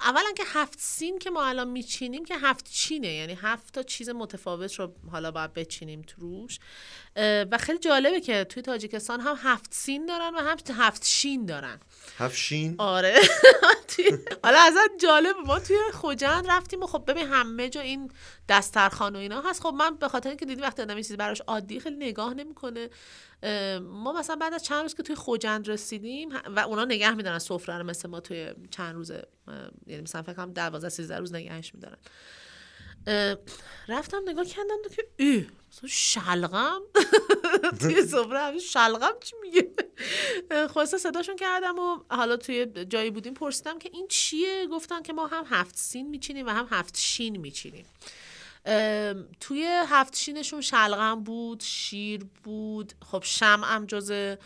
اولا 0.00 0.32
که 0.36 0.42
هفت 0.46 0.78
سین 0.80 1.18
که 1.18 1.30
ما 1.30 1.44
الان 1.44 1.70
میچینیم 1.70 2.24
که 2.24 2.34
هفت 2.36 2.70
چینه. 2.70 3.08
یعنی 3.08 3.38
هفت 3.40 3.74
تا 3.74 3.82
چیز 3.82 4.08
متفاوت 4.08 4.74
رو 4.74 4.94
حالا 5.10 5.30
باید 5.30 5.52
بچینیم 5.52 6.02
تو 6.02 6.20
روش 6.20 6.58
و 7.16 7.58
خیلی 7.60 7.78
جالبه 7.78 8.20
که 8.20 8.44
توی 8.44 8.62
تاجیکستان 8.62 9.20
هم 9.20 9.36
هفت 9.42 9.74
سین 9.74 10.06
دارن 10.06 10.34
و 10.34 10.38
هم 10.38 10.56
هفت 10.70 11.06
شین 11.06 11.46
دارن. 11.46 11.80
هفت 12.18 12.36
شین؟ 12.36 12.74
آره. 12.78 13.14
حالا 14.44 14.58
ازت 14.58 14.98
جالب 15.00 15.36
ما 15.46 15.58
توی 15.58 15.76
خوجند 15.92 16.46
رفتیم 16.48 16.82
و 16.82 16.86
خب 16.86 17.04
ببین 17.06 17.26
همه 17.26 17.68
جا 17.68 17.80
این 17.80 18.10
دسترخان 18.48 19.16
و 19.16 19.18
اینا 19.18 19.40
هست. 19.40 19.62
خب 19.62 19.74
من 19.74 19.96
به 19.96 20.08
خاطر 20.08 20.28
اینکه 20.28 20.46
دیدی 20.46 20.62
وقتی 20.62 20.82
آدم 20.82 20.96
چیزی 20.96 21.16
براش 21.16 21.40
عادی 21.40 21.80
خیلی 21.80 21.96
نگاه 21.96 22.34
نمی‌کنه 22.34 22.90
ما 23.80 24.12
مثلا 24.12 24.36
بعد 24.36 24.54
از 24.54 24.62
چند 24.62 24.82
روز 24.82 24.94
که 24.94 25.02
توی 25.02 25.16
خوجند 25.16 25.68
رسیدیم 25.68 26.28
و 26.56 26.60
اونا 26.60 26.84
نگه 26.84 27.14
میدارن 27.14 27.38
سفره 27.38 27.78
رو 27.78 27.84
مثل 27.84 28.08
ما 28.08 28.20
توی 28.20 28.54
چند 28.70 28.94
روزه 28.94 29.28
یعنی 29.86 30.02
مثلا 30.02 30.22
فکر 30.22 30.34
کنم 30.34 30.52
12 30.52 30.88
13 30.88 31.18
روز 31.18 31.34
نگهش 31.34 31.72
میدارن. 31.74 31.98
رفتم 33.88 34.22
نگاه 34.26 34.44
کردم 34.44 34.76
که 34.96 35.06
ای 35.16 35.46
شلغم؟ 35.86 36.80
توی 37.80 38.02
سفره 38.02 38.58
شلغم 38.58 39.12
چی 39.20 39.36
میگه؟ 39.42 39.70
خواسته 40.68 40.98
صداشون 40.98 41.36
کردم 41.36 41.78
و 41.78 41.98
حالا 42.10 42.36
توی 42.36 42.66
جایی 42.66 43.10
بودیم 43.10 43.34
پرسیدم 43.34 43.78
که 43.78 43.90
این 43.92 44.08
چیه؟ 44.08 44.66
گفتن 44.66 45.02
که 45.02 45.12
ما 45.12 45.26
هم 45.26 45.44
هفت 45.48 45.76
سین 45.76 46.08
میچینیم 46.08 46.46
و 46.46 46.50
هم 46.50 46.68
هفت 46.70 46.98
شین 46.98 47.36
میچینیم. 47.36 47.86
توی 49.40 49.64
هفت 49.86 50.16
شینشون 50.16 50.60
شلغم 50.60 51.24
بود 51.24 51.60
شیر 51.60 52.24
بود. 52.44 52.92
خب 53.10 53.22
شم 53.26 53.60
هم 53.64 53.86
جز 53.86 54.36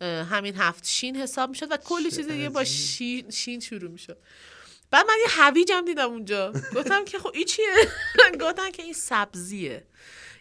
همین 0.00 0.56
هفت 0.56 0.86
شین 0.86 1.16
حساب 1.16 1.50
می‌شد 1.50 1.72
و 1.72 1.76
کلی 1.76 2.10
چیز 2.10 2.28
دیگه 2.28 2.48
با 2.48 2.64
شین, 2.64 3.30
شین 3.30 3.60
شروع 3.60 3.90
می‌شد. 3.90 4.18
بعد 4.90 5.06
من 5.06 5.14
یه 5.20 5.42
هویجم 5.42 5.84
دیدم 5.84 6.10
اونجا. 6.10 6.52
گفتم 6.76 7.04
که 7.04 7.18
خب 7.18 7.30
این 7.34 7.44
چیه؟ 7.44 7.66
گفتن 8.40 8.70
که 8.70 8.82
این 8.82 8.92
سبزیه. 8.92 9.86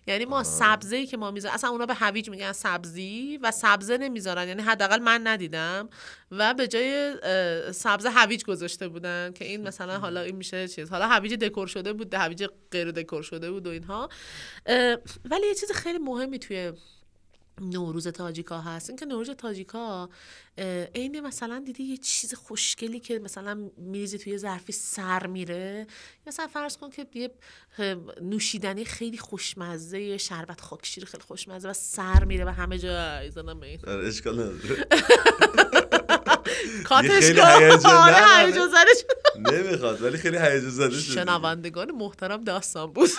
یعنی 0.07 0.25
ما 0.25 0.43
سبزی 0.43 1.05
که 1.07 1.17
ما 1.17 1.31
می‌ذاریم 1.31 1.55
اصلا 1.55 1.69
اونا 1.69 1.85
به 1.85 1.93
هویج 1.93 2.29
میگن 2.29 2.51
سبزی 2.51 3.39
و 3.41 3.51
سبزه 3.51 3.97
نمی‌ذارن. 3.97 4.47
یعنی 4.47 4.61
حداقل 4.61 4.99
من 4.99 5.27
ندیدم 5.27 5.89
و 6.31 6.53
به 6.53 6.67
جای 6.67 7.15
سبزه 7.71 8.09
هویج 8.09 8.43
گذاشته 8.43 8.87
بودن 8.87 9.33
که 9.35 9.45
این 9.45 9.67
مثلا 9.67 9.99
حالا 9.99 10.21
این 10.21 10.35
میشه 10.35 10.67
چیز. 10.67 10.89
حالا 10.89 11.07
هویج 11.07 11.33
دکور 11.33 11.67
شده 11.67 11.93
بود 11.93 12.13
هویج 12.13 12.45
غیر 12.71 12.91
دکور 12.91 13.23
شده 13.23 13.51
بود 13.51 13.67
و 13.67 13.69
اینها. 13.69 14.09
ولی 15.25 15.47
یه 15.47 15.55
چیز 15.59 15.71
خیلی 15.71 15.97
مهمی 15.97 16.39
توی 16.39 16.73
نوروز 17.61 18.07
تاجیکا 18.07 18.61
هست. 18.61 18.89
اینکه 18.89 19.05
نوروز 19.05 19.29
تاجیکا 19.29 20.09
عین 20.95 21.19
مثلا 21.19 21.63
دیدی 21.65 21.83
یه 21.83 21.97
چیز 21.97 22.33
خوشگلی 22.33 22.99
که 22.99 23.19
مثلا 23.19 23.69
میریزی 23.77 24.17
توی 24.17 24.37
ظرفی 24.37 24.71
سر 24.71 25.27
میره؟ 25.27 25.87
مثلا 26.27 26.47
فرض 26.47 26.77
کن 26.77 26.89
که 26.89 27.07
یه 27.13 27.31
نوشیدنی 28.21 28.85
خیلی 28.85 29.17
خوشمزه 29.17 30.17
شربت 30.17 30.61
خاکشیر 30.61 31.05
خیلی 31.05 31.23
خوشمزه 31.23 31.69
و 31.69 31.73
سر 31.73 32.23
میره 32.23 32.45
و 32.45 32.49
همه 32.49 32.77
جا 32.77 33.17
ایزانم 33.17 33.59
آره، 33.87 34.07
اشکال 34.07 34.33
نداره. 34.33 34.85
کاتش 36.83 37.23
هیجان 37.23 37.63
نمی‌خواد 39.37 40.01
ولی 40.01 40.17
خیلی 40.17 40.37
هیجان 40.37 40.69
زده 40.69 40.99
شد 40.99 41.13
شنوندگان 41.13 41.91
محترم 41.91 42.43
داستان 42.43 42.93
بود. 42.93 43.09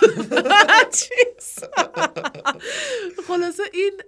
خلاصه 3.29 3.63
این 3.73 4.01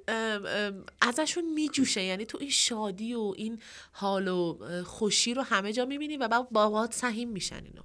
ازشون 1.01 1.53
میجوشه. 1.55 2.03
یعنی 2.03 2.27
تو 2.27 2.39
این 2.41 2.51
شادی 2.51 3.15
و 3.15 3.35
این 3.37 3.61
حال 3.93 4.29
و 4.29 4.59
خوشی 4.85 5.35
رو 5.35 5.43
همه 5.43 5.73
جا 5.73 5.85
می‌بینی 5.85 6.17
و 6.17 6.29
بعد 6.29 6.51
با 6.51 6.89
سهیم 6.93 7.29
میشن 7.29 7.57
اینو. 7.65 7.83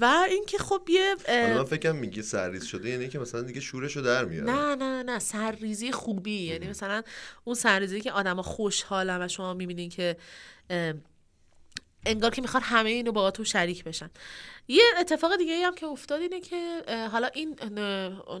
و 0.00 0.24
اینکه 0.28 0.58
خب 0.58 0.82
یه 0.88 1.14
من 1.28 1.64
فکرم 1.64 1.96
میگی 1.96 2.22
سرریز 2.22 2.64
شده 2.64 2.88
یعنی 2.88 3.08
که 3.08 3.18
مثلا 3.18 3.42
دیگه 3.42 3.60
شورشو 3.60 4.00
در 4.00 4.24
میاره. 4.24 4.52
نه 4.52 4.74
نه 4.74 5.02
نه 5.02 5.18
سرریزی 5.18 5.92
خوبی 5.92 6.42
یعنی 6.42 6.68
مثلا 6.68 7.02
اون 7.44 7.54
سرریزی 7.54 8.00
که 8.00 8.12
آدم 8.12 8.42
خوشحالن 8.42 9.22
و 9.22 9.28
شما 9.28 9.54
می‌بینین 9.54 9.88
که 9.88 10.16
انگار 12.06 12.30
که 12.30 12.42
می‌خوان 12.42 12.62
همه 12.62 12.90
اینو 12.90 13.12
با 13.12 13.30
تو 13.30 13.44
شریک 13.44 13.84
بشن. 13.84 14.10
یه 14.68 14.82
اتفاق 15.00 15.36
دیگه 15.36 15.66
هم 15.66 15.74
که 15.74 15.86
افتاد 15.86 16.20
اینه 16.20 16.40
که 16.40 16.82
حالا 17.12 17.26
این 17.26 17.58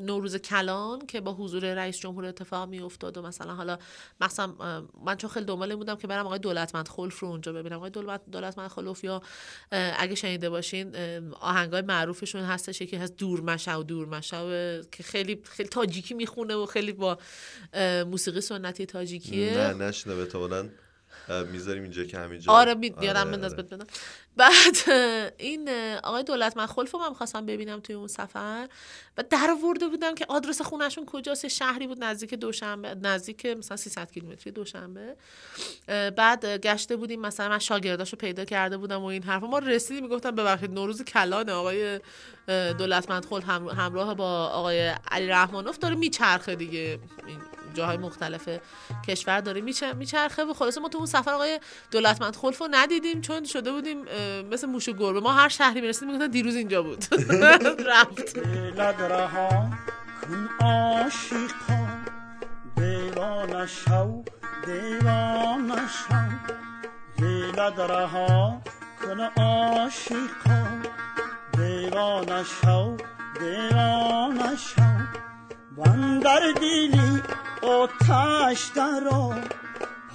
نوروز 0.00 0.36
کلان 0.36 1.06
که 1.06 1.20
با 1.20 1.32
حضور 1.34 1.74
رئیس 1.74 1.98
جمهور 1.98 2.24
اتفاق 2.24 2.68
می 2.68 2.80
افتاد 2.80 3.16
و 3.16 3.22
مثلا 3.22 3.54
حالا 3.54 3.78
مثلا 4.20 4.54
من 5.04 5.16
چون 5.16 5.30
خیلی 5.30 5.46
دنبال 5.46 5.76
بودم 5.76 5.96
که 5.96 6.06
برم 6.06 6.26
آقای 6.26 6.38
دولتمند 6.38 6.88
خلف 6.88 7.18
رو 7.18 7.28
اونجا 7.28 7.52
ببینم. 7.52 7.76
آقای 7.76 7.90
دولت 7.90 8.20
دولتمند 8.32 8.70
خلف 8.70 9.04
یا 9.04 9.22
اگه 9.72 10.14
شنیده 10.14 10.50
باشین 10.50 10.96
آهنگای 11.40 11.82
معروفشون 11.82 12.42
هستش. 12.42 12.82
که 12.82 12.98
هست 12.98 13.16
دور 13.16 13.40
مشه 13.40 13.76
و 13.76 13.82
دور 13.82 14.08
مشه 14.08 14.80
که 14.92 15.02
خیلی 15.02 15.40
خیلی 15.44 15.68
تاجیکی 15.68 16.14
می‌خونه 16.14 16.54
و 16.54 16.66
خیلی 16.66 16.92
با 16.92 17.18
موسیقی 18.06 18.40
سنتی 18.40 18.86
تاجیکیه. 18.86 19.58
نه 19.58 19.74
نشنه 19.74 20.14
به 20.14 20.26
می‌ذاریم 21.52 21.82
اینجا 21.82 22.04
که 22.04 22.18
همینجا 22.18 22.52
آره 22.52 22.74
می... 22.74 22.90
آره 22.90 23.24
بنداز 23.24 23.52
آره. 23.52 23.62
بدم. 23.62 23.86
بعد 24.36 24.76
این 25.38 25.68
آقای 26.02 26.22
دولت 26.22 26.56
من 26.56 26.66
خلف 26.66 26.94
من 26.94 27.14
خواستم 27.14 27.46
ببینم 27.46 27.80
توی 27.80 27.94
اون 27.94 28.08
سفر. 28.08 28.68
و 29.18 29.22
در 29.30 29.56
ورده 29.64 29.88
بودم 29.88 30.14
که 30.14 30.26
آدرس 30.28 30.60
خونشون 30.62 31.06
کجاست 31.06 31.48
شهری 31.48 31.86
بود 31.86 32.04
نزدیک 32.04 32.34
دوشنبه 32.34 32.94
نزدیک 32.94 33.46
مثلا 33.46 33.76
300 33.76 34.10
کیلومتری 34.10 34.50
دوشنبه. 34.50 35.16
بعد 36.16 36.46
گشته 36.46 36.96
بودیم 36.96 37.20
مثلا 37.20 37.48
من 37.48 37.58
شاگرداشو 37.58 38.16
پیدا 38.16 38.44
کرده 38.44 38.76
بودم 38.76 39.02
و 39.02 39.04
این 39.04 39.22
حرف 39.22 39.42
ما 39.42 39.58
رسیدیم 39.58 40.02
می‌گفتم 40.02 40.30
ببخشید 40.30 40.70
نوروز 40.70 41.02
کلان 41.02 41.50
آقای 41.50 42.00
دولتمند 42.78 43.24
خل 43.24 43.42
همراه 43.76 44.14
با 44.14 44.46
آقای 44.46 44.94
علی 45.10 45.26
رحمانوف 45.26 45.78
داره 45.78 45.94
میچرخه 45.94 46.54
دیگه. 46.54 46.98
جاهای 47.76 47.96
مختلف 47.96 48.48
کشور 49.08 49.40
داره 49.40 49.60
میچرخه 49.96 50.44
و 50.44 50.54
خلاصه 50.54 50.80
ما 50.80 50.88
تو 50.88 50.98
اون 50.98 51.06
سفر 51.06 51.30
آقای 51.30 51.60
دولتمند 51.90 52.36
خلف 52.36 52.58
رو 52.58 52.68
ندیدیم 52.70 53.20
چون 53.20 53.44
شده 53.44 53.72
بودیم 53.72 54.04
مثل 54.50 54.66
موش 54.66 54.88
و 54.88 54.92
گربه. 54.92 55.20
ما 55.20 55.32
هر 55.32 55.48
شهری 55.48 55.80
می‌رسیدیم 55.80 56.08
می‌گفتن 56.08 56.30
دیروز 56.30 56.56
اینجا 56.56 56.82
بود. 56.82 57.04
رفت. 57.90 58.38
بندر 75.76 76.52
دیلی 76.60 77.22
آتش 77.66 78.70
درا 78.74 79.34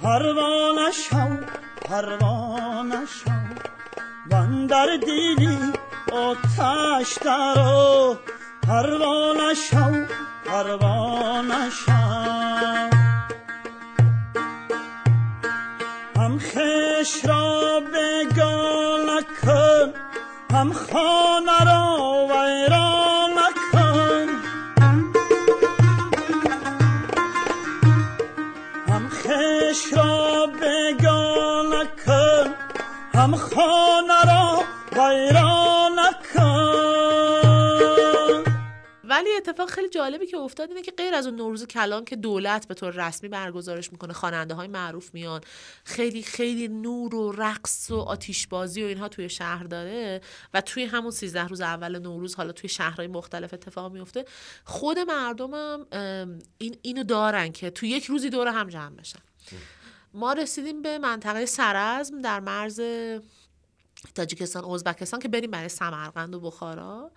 پروانه 0.02 0.90
شو 0.90 1.36
پروانه 1.84 3.06
شو 3.06 3.30
بندر 4.30 4.96
دیلی 4.96 5.58
آتش 6.12 7.18
درا 7.24 8.18
پروانه 8.68 9.54
شو 9.54 10.06
پروانه 10.44 11.70
شو 11.70 11.92
هم 16.16 16.38
خش 16.38 17.24
را 17.24 17.80
بگانه 17.80 19.22
کن 19.42 19.92
هم 20.50 20.72
خانه 20.72 21.64
را 21.64 22.26
ویرانه 22.30 23.01
هم 33.56 34.02
ولی 39.12 39.28
اتفاق 39.36 39.70
خیلی 39.70 39.88
جالبی 39.88 40.26
که 40.26 40.36
افتاد 40.36 40.68
اینه 40.68 40.82
که 40.82 40.90
غیر 40.90 41.14
از 41.14 41.26
اون 41.26 41.36
نوروز 41.36 41.66
کلان 41.66 42.04
که 42.04 42.16
دولت 42.16 42.68
به 42.68 42.74
طور 42.74 43.08
رسمی 43.08 43.28
برگزارش 43.28 43.92
می‌کنه 43.92 44.12
خواننده 44.12 44.54
های 44.54 44.68
معروف 44.68 45.14
میان. 45.14 45.40
خیلی 45.84 46.22
خیلی 46.22 46.68
نور 46.68 47.14
و 47.14 47.32
رقص 47.32 47.90
و 47.90 47.96
آتیشبازی 47.96 48.82
و 48.82 48.86
اینها 48.86 49.08
توی 49.08 49.28
شهر 49.28 49.64
داره 49.64 50.20
و 50.54 50.60
توی 50.60 50.84
همون 50.84 51.10
13 51.10 51.46
روز 51.46 51.60
اول 51.60 51.98
نوروز 51.98 52.34
حالا 52.34 52.52
توی 52.52 52.68
شهرهای 52.68 53.06
مختلف 53.06 53.54
اتفاق 53.54 53.92
میفته 53.92 54.24
خود 54.64 54.98
مردمم 54.98 55.86
این 56.58 56.76
اینو 56.82 57.04
دارن 57.04 57.52
که 57.52 57.70
توی 57.70 57.88
یک 57.88 58.04
روزی 58.04 58.30
دور 58.30 58.48
هم 58.48 58.68
جمع 58.68 58.96
بشن. 58.96 59.20
ما 60.14 60.32
رسیدیم 60.32 60.82
به 60.82 60.98
منطقه 60.98 61.46
سرزم 61.46 62.20
در 62.20 62.40
مرز 62.40 62.80
تاجیکستان 64.14 64.64
ازبکستان 64.64 65.20
که 65.20 65.28
بریم 65.28 65.50
برای 65.50 65.68
سمرقند 65.68 66.34
و 66.34 66.40
بخارا. 66.40 67.10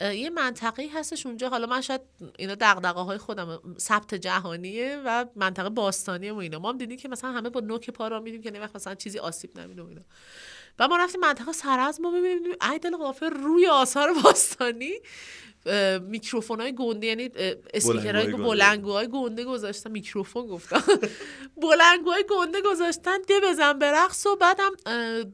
یه 0.00 0.30
منطقه 0.30 0.88
هستش 0.94 1.26
اونجا. 1.26 1.48
حالا 1.48 1.66
من 1.66 1.80
شاید 1.80 2.00
اینا 2.38 2.54
دغدغه 2.60 3.00
های 3.00 3.18
خودم 3.18 3.76
ثبت 3.78 4.14
جهانیه 4.14 5.02
و 5.04 5.24
منطقه 5.36 5.68
باستانیه 5.68 6.32
و 6.32 6.36
اینا. 6.36 6.58
ما 6.58 6.70
هم 6.70 6.78
دیدیم 6.78 6.96
که 6.96 7.08
مثلا 7.08 7.32
همه 7.32 7.50
با 7.50 7.60
نوک 7.60 7.90
پا 7.90 8.08
را 8.08 8.20
میدیم 8.20 8.42
که 8.42 8.50
وقت 8.50 8.76
مثلا 8.76 8.94
چیزی 8.94 9.18
آسیب 9.18 9.60
نبینه 9.60 9.82
و 9.82 9.86
اینا. 9.86 10.02
و 10.78 10.88
ما 10.88 10.96
رفتیم 10.96 11.20
منطقه 11.20 11.52
سرز 11.52 12.00
ما 12.00 12.10
ببینیم 12.10 12.52
ایدل 12.72 12.96
غافر 12.96 13.28
روی 13.28 13.66
آثار 13.66 14.14
باستانی. 14.24 14.92
میکروفون 16.02 16.60
های 16.60 16.74
گنده 16.74 17.06
یعنی 17.06 17.30
اسپیکر 17.74 18.16
های 18.16 18.32
بلنگو 18.32 18.92
های 18.92 19.08
گنده 19.08 19.44
گذاشتن. 19.44 19.90
میکروفون 19.90 20.46
گفتم. 20.46 20.82
بلنگو 21.62 22.10
های 22.10 22.24
گنده 22.30 22.58
گذاشتن 22.62 23.18
ده 23.28 23.40
بزن 23.40 23.78
به 23.78 23.86
رقص 23.86 24.26
و 24.26 24.36
بعدم 24.36 24.70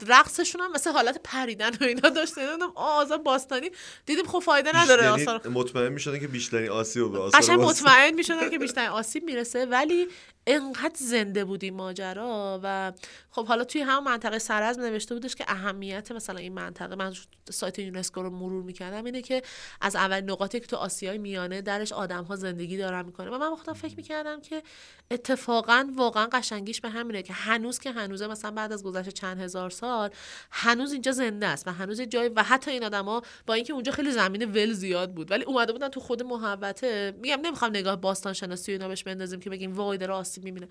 رقصشون 0.06 0.60
هم 0.60 0.72
مثل 0.72 0.90
حالت 0.90 1.20
پریدن 1.24 1.70
و 1.70 1.84
اینا 1.84 2.08
داشتن. 2.08 2.52
دیدم 2.52 2.72
آزا 2.74 3.18
باستانی. 3.18 3.70
دیدیم 4.06 4.26
خب 4.26 4.38
فایده 4.38 4.82
نداره 4.82 5.04
یعنی 5.04 5.22
آثار 5.22 5.48
مطمئن 5.48 5.92
می‌شدن 5.92 6.18
که 6.18 6.28
بیشتری 6.28 6.68
آسیب 6.68 7.12
به 7.12 7.18
آثار 7.18 7.40
قشنگ 7.40 7.60
مطمئن 7.60 8.14
می‌شدن 8.14 8.50
که 8.50 8.58
بیشتر 8.64 8.88
آسیب 8.88 9.24
می‌رسه. 9.24 9.66
ولی 9.66 10.06
انقدر 10.46 10.94
زنده 10.94 11.44
بود 11.44 11.64
این 11.64 11.74
ماجرا 11.74 12.60
و 12.62 12.92
خب 13.30 13.46
حالا 13.46 13.64
توی 13.64 13.80
همون 13.80 14.04
منطقه 14.04 14.38
سرز 14.38 14.78
نوشته 14.78 15.14
بودش 15.14 15.34
که 15.34 15.44
اهمیت 15.48 16.12
مثلا 16.12 16.38
این 16.38 16.52
منطقه 16.52 16.94
من 16.94 17.14
سایت 17.50 17.78
یونسکو 17.78 18.22
رو 18.22 18.30
مرور 18.30 18.62
می‌کردم 18.62 19.04
اینه 19.04 19.22
که 19.22 19.42
از 19.80 19.96
اول 19.96 20.19
نقاطی 20.20 20.60
که 20.60 20.66
تو 20.66 20.76
آسیای 20.76 21.18
میانه 21.18 21.62
درش 21.62 21.92
آدم 21.92 22.24
ها 22.24 22.36
زندگی 22.36 22.76
دارن 22.76 23.06
می‌کنه 23.06 23.30
و 23.30 23.38
من 23.38 23.52
وقتا 23.52 23.72
فکر 23.72 23.96
می‌کردم 23.96 24.40
که 24.40 24.62
اتفاقا 25.10 25.88
واقعا 25.96 26.28
قشنگیش 26.32 26.80
به 26.80 26.90
همینه 26.90 27.22
که 27.22 27.32
هنوز 27.32 27.78
که 27.78 27.90
هنوزه 27.90 28.26
مثلا 28.26 28.50
بعد 28.50 28.72
از 28.72 28.82
گذشت 28.82 29.08
چند 29.08 29.40
هزار 29.40 29.70
سال 29.70 30.10
هنوز 30.50 30.92
اینجا 30.92 31.12
زنده 31.12 31.46
است 31.46 31.68
و 31.68 31.70
هنوز 31.70 32.00
جای 32.00 32.28
و 32.28 32.42
حتی 32.42 32.70
این 32.70 32.84
آدما 32.84 33.22
با 33.46 33.54
اینکه 33.54 33.72
اونجا 33.72 33.92
خیلی 33.92 34.10
زمین 34.10 34.44
ول 34.44 34.72
زیاد 34.72 35.14
بود 35.14 35.30
ولی 35.30 35.44
اومده 35.44 35.72
بودن 35.72 35.88
تو 35.88 36.00
خود 36.00 36.22
محوطه. 36.22 37.14
میگم 37.22 37.40
نمی‌خوام 37.42 37.70
نگاه 37.70 37.96
باستان 37.96 38.32
شناسی 38.32 38.72
و 38.72 38.74
اینا 38.74 38.88
بهش 38.88 39.02
بندازیم 39.02 39.40
که 39.40 39.50
بگیم 39.50 39.76
وای 39.76 39.98
داره 39.98 40.12
آسیب 40.12 40.44
می‌بینه. 40.44 40.68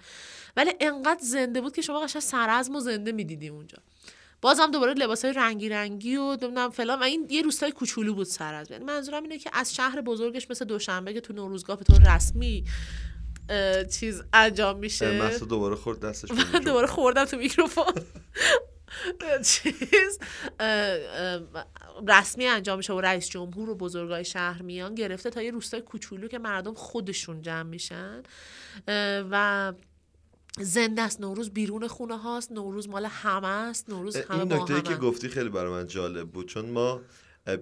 ولی 0.58 0.72
انقدر 0.79 1.20
زنده 1.22 1.62
بود 1.62 1.75
که 1.75 1.82
شما 1.82 2.00
قشنگ 2.00 2.22
سرزم 2.22 2.75
و 2.75 2.79
زنده 2.79 3.12
می‌دیدی 3.12 3.48
اونجا. 3.48 3.77
بازم 4.41 4.72
دوباره 4.72 4.93
لباس 4.93 5.25
های 5.25 5.34
رنگی 5.34 5.69
رنگی 5.69 6.15
و 6.15 6.29
نمی‌دونم 6.31 6.69
فلان. 6.69 7.00
و 7.00 7.03
این 7.03 7.27
یه 7.29 7.41
روستای 7.41 7.72
کوچولو 7.72 8.13
بود 8.13 8.27
سرز 8.27 8.72
یعنی 8.72 8.85
منظورم 8.85 9.24
اینه 9.24 9.37
که 9.37 9.50
از 9.53 9.75
شهر 9.75 10.01
بزرگش 10.01 10.51
مثل 10.51 10.66
دوشنبه 10.66 11.13
که 11.13 11.22
تو 11.22 11.33
نوروزگاه 11.33 11.77
به 11.77 11.83
طور 11.83 12.16
رسمی 12.16 12.63
چیز 13.92 14.24
انجام 14.33 14.79
میشه. 14.79 15.11
محسا 15.11 15.46
دوباره 15.46 15.75
خورد 15.75 16.00
دستش. 16.00 16.29
دوباره 16.66 16.87
خوردم 16.87 17.25
تو 17.25 17.37
میکروفون. 17.37 17.94
چیز. 19.46 20.20
رسمی 22.07 22.46
انجام 22.46 22.77
میشه 22.77 22.94
و 22.94 23.01
رئیس 23.01 23.29
جمهور 23.29 23.70
و 23.70 23.75
بزرگای 23.75 24.25
شهر 24.25 24.61
میان 24.61 24.96
گرفته 24.96 25.29
تا 25.29 25.42
یه 25.42 25.51
روستای 25.51 25.81
کوچولو 25.81 26.27
که 26.27 26.40
مردم 26.40 26.74
خودشون 26.74 27.42
جمع 27.42 27.63
میشن. 27.63 28.24
و 29.31 29.74
زنده 30.59 31.01
است 31.01 31.22
نوروز 31.22 31.50
بیرون 31.50 31.87
خونه 31.87 32.17
هاست 32.17 32.51
نوروز 32.51 32.89
مال 32.89 33.05
همه 33.05 33.48
است 33.48 33.89
نوروز 33.89 34.17
همه 34.17 34.39
این 34.39 34.53
نکته 34.53 34.81
که 34.81 34.89
همن. 34.89 35.00
گفتی 35.00 35.29
خیلی 35.29 35.50
برای 35.50 35.72
من 35.72 35.87
جالب 35.87 36.29
بود 36.29 36.48
چون 36.48 36.69
ما 36.69 37.01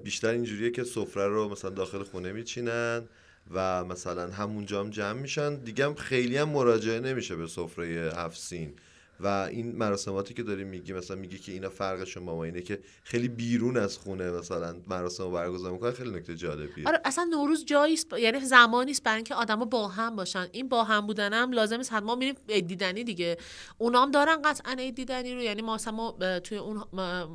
بیشتر 0.03 0.29
اینجوریه 0.29 0.71
که 0.71 0.83
سفره 0.83 1.27
رو 1.27 1.49
مثلا 1.49 1.69
داخل 1.69 2.03
خونه 2.03 2.31
میچینن 2.31 3.07
و 3.51 3.85
مثلا 3.85 4.31
همونجا 4.31 4.79
هم 4.79 4.89
جمع 4.89 5.19
میشن 5.19 5.55
دیگه 5.55 5.85
هم 5.85 5.95
خیلی 5.95 6.37
هم 6.37 6.49
مراجعه 6.49 6.99
نمیشه 6.99 7.35
به 7.35 7.47
سفره 7.47 8.13
هفت 8.15 8.39
سین 8.39 8.73
و 9.19 9.27
این 9.27 9.75
مراسماتی 9.75 10.33
که 10.33 10.43
داری 10.43 10.63
میگی 10.63 10.93
مثلا 10.93 11.17
میگی 11.17 11.39
که 11.39 11.51
اینا 11.51 11.69
فرقشون 11.69 12.25
با 12.25 12.35
ما 12.35 12.43
اینه 12.43 12.61
که 12.61 12.79
خیلی 13.03 13.27
بیرون 13.27 13.77
از 13.77 13.97
خونه 13.97 14.31
مثلا 14.31 14.75
مراسم 14.87 15.23
رو 15.23 15.31
برگزار 15.31 15.71
می‌کنن 15.71 15.91
خیلی 15.91 16.09
نکته 16.09 16.35
جالبیه. 16.35 16.87
آره 16.87 17.01
اصلا 17.05 17.23
نوروز 17.23 17.65
جایی 17.65 17.99
یعنی 18.19 18.39
زمانی 18.39 18.91
است 18.91 19.03
برای 19.03 19.15
اینکه 19.15 19.35
آدما 19.35 19.65
با 19.65 19.87
هم 19.87 20.15
باشن. 20.15 20.47
این 20.51 20.69
با 20.69 20.83
هم 20.83 21.07
بودن 21.07 21.33
هم 21.33 21.51
لازم 21.51 21.79
است 21.79 21.93
ما 21.93 22.15
میریم 22.15 22.35
دیدنی 22.47 23.03
دیگه. 23.03 23.37
اونا 23.77 24.01
هم 24.01 24.11
دارن 24.11 24.41
قطعا 24.41 24.75
عید 24.79 24.95
دیدنی 24.95 25.33
رو 25.33 25.41
یعنی 25.41 25.61
ما 25.61 25.75
مثلا 25.75 25.93
ما 25.93 26.39
توی 26.39 26.57
اون 26.57 26.83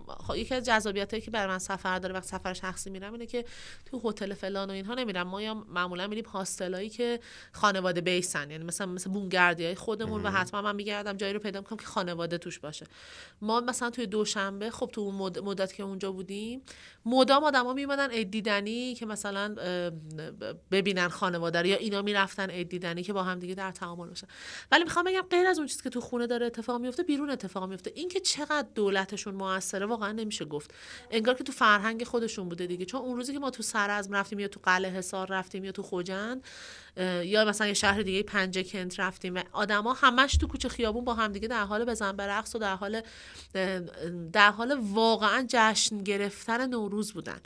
خب 0.06 0.36
یکی 0.36 0.54
از 0.54 0.64
جذابیتایی 0.64 1.22
که 1.22 1.30
برای 1.30 1.48
من 1.48 1.58
سفر 1.58 1.98
داره 1.98 2.14
وقت 2.14 2.24
سفر 2.24 2.52
شخصی 2.52 2.90
میرم 2.90 3.12
اینه 3.12 3.26
که 3.26 3.44
تو 3.86 4.00
هتل 4.04 4.34
فلان 4.34 4.70
و 4.70 4.72
اینها 4.72 4.94
نمیرم. 4.94 5.28
ما 5.28 5.42
یا 5.42 5.54
معمولا 5.54 6.06
میریم 6.06 6.24
هاستلایی 6.24 6.88
که 6.88 7.20
خانواده 7.52 8.00
بیسن 8.00 8.50
یعنی 8.50 8.64
مثلا 8.64 8.86
مثل 8.86 9.10
بونگردی 9.10 9.64
های 9.64 9.74
خودمون 9.74 10.22
و 10.22 10.30
حتما 10.30 10.62
من 10.62 10.76
میگردم 10.76 11.12
جایی 11.12 11.32
رو 11.32 11.38
پیدا 11.38 11.62
می‌کنم 11.72 11.86
که 11.86 11.92
خانواده 11.92 12.38
توش 12.38 12.58
باشه. 12.58 12.86
ما 13.40 13.60
مثلا 13.60 13.90
توی 13.90 14.06
دوشنبه 14.06 14.70
خب 14.70 14.90
تو 14.92 15.00
اون 15.00 15.14
مد- 15.14 15.38
مدت 15.38 15.72
که 15.72 15.82
اونجا 15.82 16.12
بودیم 16.12 16.62
مدام 17.06 17.44
آدما 17.44 17.72
میومدن 17.72 18.10
عید 18.10 18.30
دیدنی 18.30 18.94
که 18.94 19.06
مثلا 19.06 19.54
ببینن 20.70 21.08
خانواده 21.08 21.60
رو 21.60 21.66
یا 21.66 21.76
اینا 21.76 22.02
می‌رفتن 22.02 22.50
عید 22.50 22.68
دیدنی 22.68 23.02
که 23.02 23.12
با 23.12 23.22
هم 23.22 23.38
دیگه 23.38 23.54
در 23.54 23.70
تعامل 23.70 24.08
باشن. 24.08 24.26
ولی 24.72 24.84
می‌خوام 24.84 25.04
بگم 25.04 25.22
غیر 25.30 25.46
از 25.46 25.58
اون 25.58 25.66
چیزی 25.66 25.82
که 25.82 25.90
تو 25.90 26.00
خونه 26.00 26.26
داره 26.26 26.46
اتفاق 26.46 26.80
میفته 26.80 27.02
بیرون 27.02 27.30
اتفاق 27.30 27.68
میفته 27.68 27.92
این 27.94 28.08
که 28.08 28.20
چقدر 28.20 28.68
دولتشون 28.74 29.34
موثره 29.34 29.86
واقعا 29.86 30.12
نمیشه 30.12 30.44
گفت. 30.44 30.74
انگار 31.10 31.34
که 31.34 31.44
تو 31.44 31.52
فرهنگ 31.52 32.04
خودشون 32.04 32.48
بوده 32.48 32.66
دیگه. 32.66 32.84
چون 32.84 33.00
اون 33.00 33.16
روزی 33.16 33.32
که 33.32 33.38
ما 33.38 33.50
تو 33.50 33.62
سرزم 33.62 34.14
رفتیم 34.14 34.38
یا 34.38 34.48
تو 34.48 34.60
قلعه 34.62 34.90
حصار 34.90 35.28
رفتیم 35.28 35.64
یا 35.64 35.72
تو 35.72 35.82
خوجند 35.82 36.44
یا 37.24 37.44
مثلا 37.44 37.66
یه 37.66 37.74
شهر 37.74 38.02
دیگه 38.02 38.22
پنجه 38.22 38.62
کنت 38.62 39.00
رفتیم. 39.00 39.34
و 39.34 39.42
آدما 39.52 39.92
همش 39.92 40.36
تو 40.36 40.46
کوچه 40.46 40.68
خیابون 40.68 41.04
با 41.04 41.14
همدیگه 41.14 41.48
در 41.48 41.64
حال 41.64 41.84
بزن 41.84 42.12
برقص 42.12 42.54
و 42.54 42.58
در 42.58 42.76
حال 42.76 43.02
در 44.32 44.50
حال 44.50 44.80
واقعا 44.92 45.46
جشن 45.48 45.98
گرفتن 45.98 46.66
نوروز 46.66 47.12
بودن. 47.12 47.40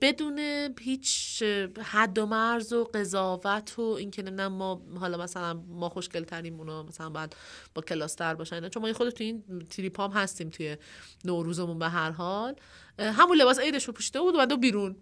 بدون 0.00 0.38
هیچ 0.80 1.42
حد 1.82 2.18
و 2.18 2.26
مرز 2.26 2.72
و 2.72 2.84
قضاوت 2.84 3.78
و 3.78 3.82
اینکه 3.82 4.22
نمی‌دونم 4.22 4.52
ما 4.52 4.82
حالا 5.00 5.18
مثلا 5.18 5.54
ما 5.68 5.88
خوشگل 5.88 6.24
تریم 6.24 6.58
اونا 6.58 6.82
مثلا 6.82 7.10
باید 7.10 7.36
با 7.74 7.82
کلاس 7.82 8.14
تر 8.14 8.34
باشن. 8.34 8.68
چون 8.68 8.82
ما 8.82 8.92
خود 8.92 9.10
تو 9.10 9.24
این 9.24 9.66
تریپ 9.70 10.00
هم 10.00 10.10
هستیم 10.10 10.50
توی 10.50 10.76
نوروزمون 11.24 11.78
به 11.78 11.88
هر 11.88 12.10
حال. 12.10 12.54
همون 12.98 13.36
لباس 13.36 13.58
عیدش 13.58 13.84
رو 13.84 13.92
پوشیده 13.92 14.20
بود 14.20 14.52
و 14.52 14.56
بیرون. 14.56 14.96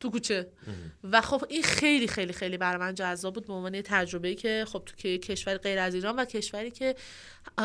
تو 0.00 0.10
کوچه. 0.10 0.48
و 1.04 1.20
خب 1.20 1.44
این 1.48 1.62
خیلی 1.62 2.08
خیلی 2.08 2.32
خیلی 2.32 2.56
برای 2.56 2.80
من 2.80 2.94
جذاب 2.94 3.34
بود 3.34 3.46
به 3.46 3.52
عنوان 3.52 3.74
یه 3.74 3.82
تجربه‌ای 3.82 4.34
که 4.34 4.64
خب 4.68 4.82
تو 4.86 5.08
کشور 5.18 5.56
غیر 5.56 5.78
از 5.78 5.94
ایران 5.94 6.16
و 6.16 6.24
کشوری 6.24 6.70
که 6.70 6.96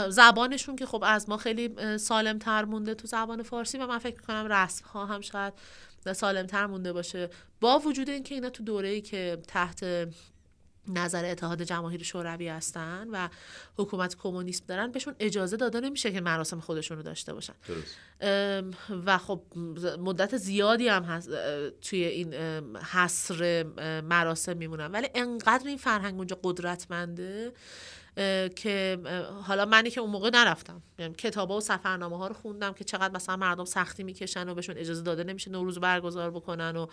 زبانشون 0.10 0.76
که 0.76 0.86
خب 0.86 1.04
از 1.08 1.30
ما 1.30 1.38
خیلی 1.38 1.98
سالم 1.98 2.40
تر 2.40 2.66
مونده 2.66 2.94
تو 2.94 3.08
زبان 3.08 3.44
فارسی 3.44 3.78
و 3.78 3.88
من 3.88 3.98
فکر 3.98 4.22
کنم 4.22 4.48
رسم 4.50 4.86
ها 4.86 5.06
هم 5.06 5.22
شاید 5.22 5.54
سالم 6.14 6.46
تر 6.46 6.66
مونده 6.66 6.94
باشه. 6.94 7.30
با 7.62 7.80
وجود 7.80 8.10
اینکه 8.10 8.36
اینا 8.36 8.50
تو 8.50 8.64
دوره‌ای 8.64 9.02
که 9.02 9.38
تحت 9.48 10.08
نظر 10.88 11.26
اتحاد 11.26 11.62
جماهیر 11.62 12.04
شوروی 12.04 12.48
هستن 12.48 13.08
و 13.12 13.30
حکومت 13.78 14.16
کمونیسم 14.16 14.64
دارن 14.68 14.92
بهشون 14.92 15.16
اجازه 15.20 15.58
داده 15.58 15.80
نمیشه 15.80 16.12
که 16.12 16.22
مراسم 16.22 16.60
خودشون 16.60 16.98
رو 16.98 17.04
داشته 17.04 17.34
باشن. 17.34 17.54
درست. 17.68 17.98
و 19.06 19.18
خب 19.18 19.42
مدت 20.00 20.38
زیادی 20.38 20.88
هم 20.88 21.04
هست 21.04 21.30
توی 21.82 22.04
این 22.04 22.34
حصر 22.74 23.64
مراسم 24.02 24.58
میمونن. 24.58 24.92
ولی 24.92 25.08
انقدر 25.16 25.68
این 25.68 25.78
فرهنگ 25.78 26.18
اونجا 26.18 26.40
قدرتمنده 26.44 27.54
که 28.56 29.00
حالا 29.44 29.66
منی 29.66 29.90
که 29.90 30.02
اون 30.02 30.10
موقع 30.10 30.30
نرفتم. 30.34 30.82
یعنی 31.00 31.14
کتابا 31.14 31.58
و 31.58 31.62
سفرنامه 31.62 32.18
ها 32.18 32.28
رو 32.28 32.34
خوندم 32.34 32.74
که 32.74 32.84
چقدر 32.84 33.14
مثلا 33.14 33.38
مردم 33.38 33.66
سختی 33.66 34.04
می‌کشن 34.04 34.50
و 34.50 34.56
بهشون 34.56 34.78
اجازه 34.78 35.02
داده 35.02 35.24
نمیشه 35.24 35.52
نوروز 35.52 35.76
رو 35.76 35.82
برگزار 35.82 36.32
بکنن 36.32 36.76
و 36.76 36.88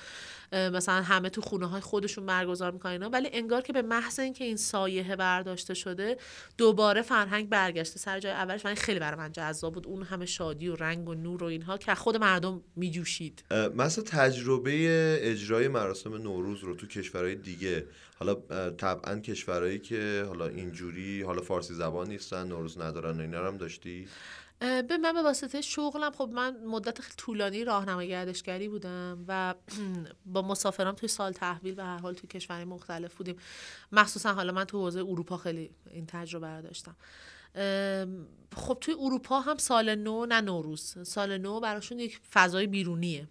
مثلا 0.52 1.02
همه 1.02 1.28
تو 1.28 1.40
خونه 1.40 1.66
های 1.66 1.80
خودشون 1.80 2.26
برگزار 2.26 2.70
می‌کنن. 2.70 3.02
ولی 3.02 3.30
انگار 3.32 3.62
که 3.62 3.72
به 3.72 3.82
محض 3.82 4.20
اینکه 4.20 4.44
این 4.44 4.56
سایه 4.56 5.16
برداشته 5.16 5.74
شده 5.74 6.16
دوباره 6.58 7.02
فرهنگ 7.02 7.48
برگشته 7.48 7.98
سر 7.98 8.20
جای 8.20 8.32
اولش. 8.32 8.66
این 8.66 8.74
خیلی 8.74 9.00
برای 9.00 9.18
من 9.18 9.32
جذاب 9.32 9.74
بود. 9.74 9.86
اون 9.86 10.02
همه 10.02 10.26
شادی 10.26 10.68
و 10.68 10.76
رنگ 10.76 11.08
و 11.08 11.14
نور 11.14 11.42
و 11.42 11.46
اینها 11.46 11.78
که 11.78 11.94
خود 11.94 12.16
مردم 12.16 12.62
میجوشید. 12.76 13.44
مثلا 13.76 14.04
تجربه 14.04 14.70
اجرای 15.22 15.68
مراسم 15.68 16.14
نوروز 16.14 16.64
رو 16.64 16.74
تو 16.74 16.86
کشورهای 16.86 17.34
دیگه 17.34 17.86
حالا 18.20 18.34
طبعا 18.70 19.18
کشورهایی 19.18 19.78
که 19.78 20.24
حالا 20.28 20.46
اینجوری 20.46 21.22
حالا 21.22 21.42
فارسی 21.42 21.74
زبان 21.74 22.08
نیستن 22.08 22.48
نوروز 22.48 22.78
ندارن 22.78 23.18
و 23.18 23.20
اینا 23.20 23.46
هم 23.46 23.56
داشتی؟ 23.56 24.08
به 24.60 24.98
من 25.02 25.12
به 25.12 25.22
واسطه 25.22 25.60
شغلم 25.60 26.10
خب 26.10 26.30
من 26.32 26.64
مدت 26.64 27.00
خیلی 27.00 27.14
طولانی 27.16 27.64
راهنمای 27.64 28.08
گردشگری 28.08 28.68
بودم 28.68 29.24
و 29.28 29.54
با 30.34 30.42
مسافرام 30.42 30.94
توی 30.94 31.08
سال 31.08 31.32
تحویل 31.32 31.74
و 31.76 31.82
هر 31.82 31.98
حال 31.98 32.14
توی 32.14 32.28
کشورهای 32.28 32.64
مختلف 32.64 33.14
بودیم. 33.14 33.36
مخصوصا 33.92 34.34
حالا 34.34 34.52
من 34.52 34.64
تو 34.64 34.78
حوزه 34.78 35.00
اروپا 35.00 35.36
خیلی 35.36 35.70
این 35.90 36.06
تجربه 36.06 36.46
رو 36.46 36.62
داشتم. 36.62 36.96
خب 38.56 38.78
توی 38.80 38.94
اروپا 39.00 39.40
هم 39.40 39.56
سال 39.56 39.94
نو 39.94 40.26
نه 40.26 40.40
نوروز 40.40 41.08
سال 41.08 41.38
نو 41.38 41.60
براشون 41.60 41.98
یک 41.98 42.20
فضای 42.32 42.66
بیرونیه. 42.66 43.28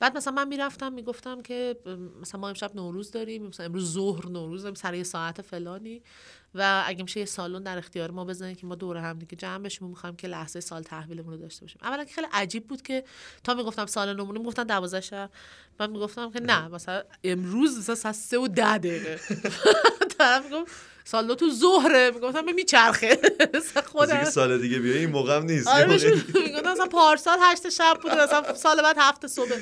بعد 0.00 0.16
مثلا 0.16 0.32
من 0.34 0.48
می‌رفتم 0.48 0.92
می‌گفتم 0.92 1.42
که 1.42 1.76
مثلا 2.20 2.40
ما 2.40 2.48
امشب 2.48 2.76
نوروز 2.76 3.10
داریم 3.10 3.46
مثلا 3.46 3.66
امروز 3.66 3.92
ظهر 3.92 4.28
نوروز 4.28 4.62
داریم 4.62 4.74
سر 4.74 5.02
ساعت 5.02 5.42
فلانی. 5.42 6.02
و 6.54 6.82
اگه 6.86 7.02
میشه 7.02 7.20
یه 7.20 7.26
سالن 7.26 7.62
در 7.62 7.78
اختیار 7.78 8.10
ما 8.10 8.24
بزنید 8.24 8.58
که 8.58 8.66
ما 8.66 8.74
دور 8.74 8.96
هم 8.96 9.18
دیگه 9.18 9.36
جمع 9.36 9.64
بشیم 9.64 9.86
و 9.86 9.90
می‌خوایم 9.90 10.16
که 10.16 10.28
لحظه 10.28 10.60
سال 10.60 10.82
تحویلمون 10.82 11.32
رو 11.32 11.38
داشته 11.38 11.60
باشیم. 11.60 11.78
اولا 11.82 12.04
که 12.04 12.14
خیلی 12.14 12.26
عجیب 12.32 12.66
بود 12.66 12.82
که 12.82 13.04
تا 13.44 13.54
می‌گفتم 13.54 13.86
سال 13.86 14.16
نمونه 14.16 14.38
می‌گفتن 14.38 14.64
12 14.64 15.00
شب. 15.00 15.30
من 15.80 15.90
می‌گفتم 15.90 16.30
که 16.30 16.40
نه 16.40 16.68
مثلا 16.68 17.02
امروز 17.24 17.78
مثلا 17.78 17.94
ساعت 17.94 18.14
3 18.14 18.38
و 18.38 18.48
10 18.48 18.78
دقیقه. 18.78 19.20
طرف 20.18 20.44
می‌گفت 20.44 20.72
سال 21.04 21.34
تو 21.34 21.50
ظهره. 21.50 22.10
می‌گفتم 22.10 22.46
به 22.46 22.52
میچرخه 22.52 23.18
خودم 23.86 24.24
سال 24.24 24.58
دیگه 24.58 24.78
بیا 24.78 24.94
این 24.94 25.10
موقع 25.10 25.36
هم 25.36 25.42
نیست. 25.44 25.68
آره 25.68 25.86
می‌گفتم 25.86 26.72
مثلا 26.72 26.86
پارسال 26.98 27.38
هشت 27.42 27.68
شب 27.68 27.98
بود 28.02 28.10
مثلا 28.12 28.54
سال 28.54 28.82
بعد 28.82 28.96
هفته 28.98 29.28
صبح. 29.28 29.56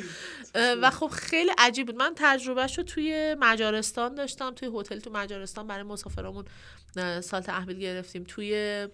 و 0.54 0.90
خب 0.90 1.06
خیلی 1.06 1.50
عجیب 1.58 1.86
بود. 1.86 1.96
من 1.96 2.12
تجربهش 2.16 2.78
رو 2.78 2.84
توی 2.84 3.36
مجارستان 3.40 4.14
داشتم 4.14 4.50
توی 4.50 4.70
هتل 4.74 4.98
تو 4.98 5.10
مجارستان 5.10 5.66
برای 5.66 5.82
مسافرامون 5.82 6.44
سال 7.20 7.40
تحویل 7.40 7.78
گرفتیم. 7.78 8.24
توی 8.24 8.88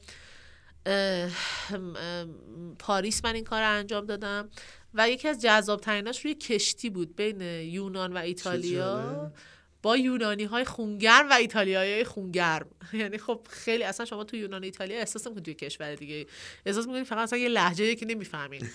پاریس 2.78 3.24
من 3.24 3.34
این 3.34 3.44
کار 3.44 3.60
رو 3.60 3.70
انجام 3.70 4.06
دادم. 4.06 4.48
و 4.94 5.10
یکی 5.10 5.28
از 5.28 5.42
جذاب 5.42 5.80
تریناش 5.80 6.24
روی 6.24 6.34
کشتی 6.34 6.90
بود 6.90 7.16
بین 7.16 7.40
یونان 7.40 8.12
و 8.12 8.16
ایتالیا. 8.16 9.32
با 9.82 9.96
یونانی 9.96 10.44
های 10.44 10.64
خونگرم 10.64 11.30
و 11.30 11.32
ایتالیایی 11.32 11.92
های 11.92 12.04
خونگرم. 12.04 12.66
یعنی 12.92 13.18
خب 13.18 13.46
خیلی 13.50 13.84
اصلا 13.84 14.06
شما 14.06 14.24
تو 14.24 14.36
یونان 14.36 14.60
و 14.60 14.64
ایتالیا 14.64 14.98
احساس 14.98 15.26
نمی‌کنید 15.26 15.44
توی 15.44 15.54
کشور 15.54 15.94
دیگه. 15.94 16.26
احساس 16.66 16.86
می‌کنید 16.86 17.04
فقط 17.04 17.18
اصلا 17.18 17.38
یه 17.38 17.48
لحجه 17.48 17.94
که 17.94 18.06
نمی‌فهمین. 18.06 18.68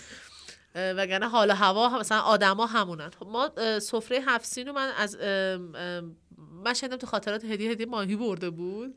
وگرنه 0.74 1.28
حال 1.28 1.50
هوا 1.50 1.98
مثلا 1.98 2.20
آدما 2.20 2.66
همونن. 2.66 3.10
خب 3.10 3.26
ما 3.26 3.50
سفره 3.78 4.20
هفسین 4.26 4.66
رو 4.66 4.72
من 4.72 4.92
از 4.96 5.16
من 6.64 6.74
شنیدم 6.74 6.96
تو 6.96 7.06
خاطرات 7.06 7.44
هدیه 7.44 7.70
هدیه 7.70 7.86
ماهی 7.86 8.16
برده 8.16 8.50
بود. 8.50 8.94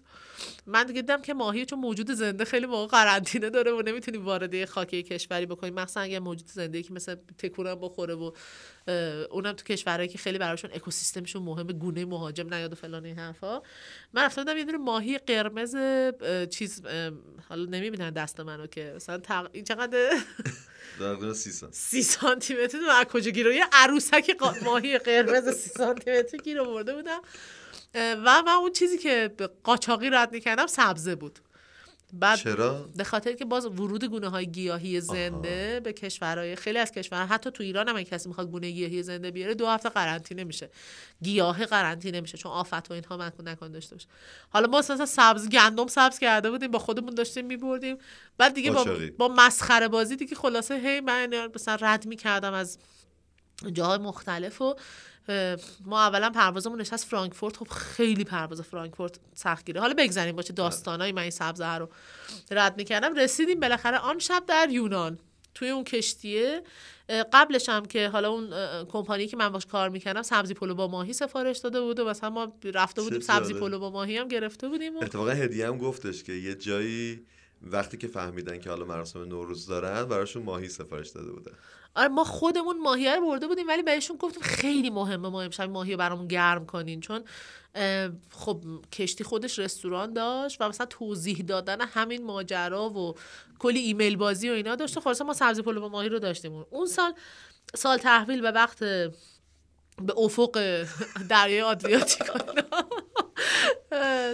من 0.65 0.83
دیگه 0.83 1.01
دیدم 1.01 1.21
که 1.21 1.33
ماهی 1.33 1.65
چون 1.65 1.79
موجود 1.79 2.11
زنده 2.11 2.45
خیلی 2.45 2.65
موقع 2.65 2.87
قرنطینه 2.87 3.49
داره 3.49 3.71
و 3.71 3.81
نمی‌تونی 3.81 4.17
وارد 4.17 4.65
خاکی 4.65 5.03
کشوری 5.03 5.45
بکنی. 5.45 5.71
مثلا 5.71 6.03
اگه 6.03 6.19
موجود 6.19 6.47
زنده 6.47 6.83
که 6.83 6.93
مثل 6.93 7.15
تکونم 7.37 7.75
بخوره 7.75 8.13
و 8.15 8.31
اونم 9.31 9.53
تو 9.53 9.63
کشورهایی 9.63 10.07
که 10.07 10.17
خیلی 10.17 10.37
براشون 10.37 10.71
اکوسیستمشون 10.73 11.43
مهمه 11.43 11.73
گونه 11.73 12.05
مهاجم 12.05 12.53
نیاد 12.53 12.71
و 12.71 12.75
فلان 12.75 13.05
این 13.05 13.19
حرفا. 13.19 13.61
من 14.13 14.23
رفتم 14.23 14.57
یه 14.57 14.65
دونه 14.65 14.77
ماهی 14.77 15.17
قرمز 15.17 15.75
چیز 16.49 16.81
حالا 17.49 17.65
نمی‌بینن 17.65 18.09
دست 18.09 18.39
منو 18.39 18.67
که. 18.67 18.93
مثلا 18.95 19.17
تق... 19.17 19.61
چقدر 19.61 20.17
در 20.99 21.33
سی 21.33 21.51
سانتی 21.51 21.77
سی 21.77 22.03
سانتی 22.03 22.53
متر 22.53 22.77
از 22.89 23.05
کجا 23.05 23.31
گیره 23.31 23.55
یه 23.55 23.65
عروسک 23.71 24.37
ماهی 24.61 24.97
قرمز 24.97 25.49
سی 25.49 25.69
سانتی 25.69 26.11
متر 26.11 26.37
گیر 26.37 26.61
آورده 26.61 26.95
بودم. 26.95 27.21
و 27.95 28.43
من 28.45 28.51
اون 28.51 28.71
چیزی 28.71 28.97
که 28.97 29.31
قاچاقی 29.63 30.09
رد 30.09 30.31
می‌کردم 30.31 30.67
سبزه 30.67 31.15
بود. 31.15 31.39
بعد 32.13 32.39
چرا؟ 32.39 32.89
به 32.95 33.03
خاطر 33.03 33.33
که 33.33 33.45
باز 33.45 33.65
ورود 33.65 34.03
گونه 34.05 34.27
های 34.29 34.47
گیاهی 34.47 35.01
زنده 35.01 35.71
آها. 35.71 35.79
به 35.79 35.93
کشورهای 35.93 36.55
خیلی 36.55 36.77
از 36.77 36.91
کشورها 36.91 37.25
حتی 37.25 37.51
تو 37.51 37.63
ایران 37.63 37.89
هم 37.89 38.03
کسی 38.03 38.29
می‌خواد 38.29 38.51
گونه 38.51 38.71
گیاهی 38.71 39.03
زنده 39.03 39.31
بیاره 39.31 39.53
دو 39.53 39.67
هفته 39.67 39.89
قرنطینه 39.89 40.43
میشه 40.43 40.69
گیاه 41.21 41.65
قرنطینه 41.65 42.21
میشه 42.21 42.37
چون 42.37 42.51
آفت 42.51 42.91
و 42.91 42.93
اینها 42.93 43.17
مکن 43.17 43.49
نکن 43.49 43.71
داشته 43.71 43.95
باشه 43.95 44.07
حالا 44.49 44.67
ما 44.67 44.79
مثلا 44.79 45.05
سبز 45.05 45.49
گندم 45.49 45.87
سبز 45.87 46.19
کرده 46.19 46.51
بودیم 46.51 46.71
با 46.71 46.79
خودمون 46.79 47.15
داشتیم 47.15 47.45
میبردیم 47.45 47.97
بعد 48.37 48.53
دیگه 48.53 48.71
با, 48.71 48.85
با 49.17 49.27
مسخره 49.27 49.87
بازی 49.87 50.15
دیگه 50.15 50.35
خلاصه 50.35 50.75
هی 50.75 50.99
من 50.99 51.49
مثلا 51.55 51.77
رد 51.81 52.05
می‌کردم 52.05 52.53
از 52.53 52.77
جاهای 53.73 53.97
مختلف 53.97 54.61
و 54.61 54.75
ما 55.85 56.01
اولا 56.01 56.29
پروازمون 56.29 56.81
نشست 56.81 57.05
فرانکفورت. 57.05 57.57
خب 57.57 57.67
خیلی 57.67 58.23
پرواز 58.23 58.61
فرانکفورت 58.61 59.19
سختگیره 59.33 59.81
حالا 59.81 59.93
بگذاریم 59.97 60.35
باشه 60.35 60.53
داستانای 60.53 61.11
من 61.11 61.21
این 61.21 61.31
سبزه 61.31 61.73
رو 61.73 61.89
رد 62.51 62.77
می‌کردم. 62.77 63.15
رسیدیم 63.15 63.59
بالاخره 63.59 63.97
آن 63.97 64.19
شب 64.19 64.43
در 64.47 64.67
یونان 64.71 65.19
توی 65.55 65.69
اون 65.69 65.83
کشتیه. 65.83 66.63
قبلش 67.33 67.69
هم 67.69 67.85
که 67.85 68.09
حالا 68.09 68.29
اون 68.29 68.49
کمپانی 68.85 69.27
که 69.27 69.37
من 69.37 69.49
باش 69.49 69.65
کار 69.65 69.89
می‌کردم 69.89 70.21
سبزی 70.21 70.53
پلو 70.53 70.75
با 70.75 70.87
ماهی 70.87 71.13
سفارش 71.13 71.57
داده 71.57 71.81
بود 71.81 71.99
و 71.99 72.05
مثلا 72.05 72.29
ما 72.29 72.53
رفته 72.73 73.01
بودیم 73.01 73.19
سبزی 73.19 73.53
پلو 73.53 73.79
با 73.79 73.89
ماهی 73.89 74.17
هم 74.17 74.27
گرفته 74.27 74.67
بودیم 74.67 74.97
و... 74.97 75.03
اتفاقا 75.03 75.31
هدیه 75.31 75.67
هم 75.67 75.77
گفتش 75.77 76.23
که 76.23 76.33
یه 76.33 76.55
جایی 76.55 77.25
وقتی 77.61 77.97
که 77.97 78.07
فهمیدن 78.07 78.59
که 78.59 78.69
حالا 78.69 78.85
مراسم 78.85 79.23
نوروز 79.23 79.67
دارن 79.67 80.05
براشون 80.05 80.43
ماهی 80.43 80.69
سفارش 80.69 81.09
داده 81.09 81.31
بودن. 81.31 81.51
آره 81.95 82.07
ما 82.07 82.23
خودمون 82.23 82.79
ماهی 82.79 83.15
رو 83.15 83.25
برده 83.25 83.47
بودیم 83.47 83.67
ولی 83.67 83.83
بهشون 83.83 84.17
گفتیم 84.17 84.43
خیلی 84.43 84.89
مهمه 84.89 85.29
ما 85.29 85.41
امشب 85.41 85.69
ماهی 85.69 85.91
رو 85.91 85.97
برامون 85.97 86.27
گرم 86.27 86.65
کنین. 86.65 87.01
چون 87.01 87.23
خب 88.31 88.63
کشتی 88.91 89.23
خودش 89.23 89.59
رستوران 89.59 90.13
داشت 90.13 90.61
و 90.61 90.69
مثلا 90.69 90.85
توضیح 90.85 91.37
دادن 91.37 91.81
همین 91.81 92.25
ماجرا 92.25 92.89
و 92.89 93.15
کلی 93.59 93.79
ایمیل 93.79 94.15
بازی 94.15 94.49
و 94.49 94.53
اینا 94.53 94.75
داشت 94.75 94.99
خلاص 94.99 95.21
ما 95.21 95.33
سبزی 95.33 95.61
پلو 95.61 95.81
با 95.81 95.89
ماهی 95.89 96.09
رو 96.09 96.19
داشتیم. 96.19 96.65
اون 96.69 96.85
سال 96.87 97.13
سال 97.75 97.97
تحویل 97.97 98.41
به 98.41 98.51
وقت 98.51 98.79
به 100.01 100.13
افق 100.17 100.85
دریای 101.29 101.61
آدریاتیک 101.61 102.23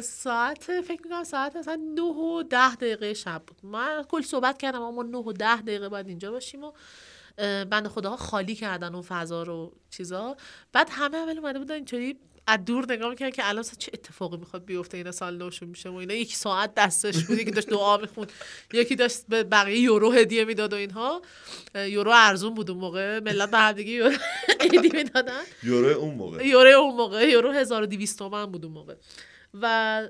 ساعت 0.03 0.81
فکر 0.81 1.01
می‌کنم 1.03 1.23
ساعت 1.23 1.55
مثلا 1.55 1.75
9 1.95 2.01
و 2.01 2.43
10 2.43 2.75
دقیقه 2.75 3.13
شب 3.13 3.43
بود. 3.47 3.57
من 3.63 4.03
کل 4.03 4.21
صحبت 4.21 4.57
کردم 4.57 4.81
اما 4.81 5.03
9 5.03 5.17
و 5.17 5.33
10 5.33 5.55
دقیقه 5.61 5.89
باید 5.89 6.07
اینجا 6.07 6.31
باشیم 6.31 6.63
و 6.63 6.71
بند 7.71 7.87
خداها 7.87 8.17
خالی 8.17 8.55
کردن 8.55 8.93
اون 8.93 9.03
فضا 9.03 9.43
رو 9.43 9.75
چیزا. 9.89 10.35
بعد 10.73 10.87
همه 10.91 11.17
اول 11.17 11.37
اومده 11.37 11.59
بودن 11.59 11.75
اینطوری 11.75 12.17
از 12.47 12.65
دور 12.65 12.91
نگاه 12.91 13.09
می‌کنن 13.09 13.29
که 13.29 13.49
الان 13.49 13.63
چه 13.77 13.91
اتفاقی 13.93 14.37
می‌خواد 14.37 14.65
بیفته 14.65 14.97
اینا 14.97 15.11
سال 15.11 15.37
نوشون 15.37 15.69
میشه 15.69 15.89
و 15.89 15.93
اینا. 15.93 16.13
یک 16.13 16.35
ساعت 16.35 16.75
دستش 16.75 17.23
بود 17.23 17.39
یکی 17.39 17.51
داشت 17.51 17.69
دعا 17.69 17.97
می‌خوند 17.97 18.31
یکی 18.73 18.95
داشت 18.95 19.25
به 19.29 19.43
بقیه 19.43 19.79
یورو 19.79 20.11
هدیه 20.11 20.45
می‌داد 20.45 20.73
و 20.73 20.75
اینها. 20.75 21.21
یورو 21.75 22.11
ارزون 22.13 22.53
بود 22.53 22.71
اون 22.71 22.79
موقع 22.79 23.19
ملت 23.19 23.51
به 23.51 23.57
هم 23.57 23.71
دیگه 23.71 23.91
یورو 23.91 24.15
هدیه 24.61 24.91
می‌دادن. 24.93 25.41
یورو 25.63 25.99
اون 25.99 26.15
موقع. 26.15 26.47
یورو 26.47 26.79
اون 26.79 26.95
موقع 26.95 27.29
یورو 27.29 27.51
1200 27.51 28.19
تومن 28.19 28.45
بود 28.45 28.65
اون 28.65 28.73
موقع. 28.73 28.95
و 29.53 30.07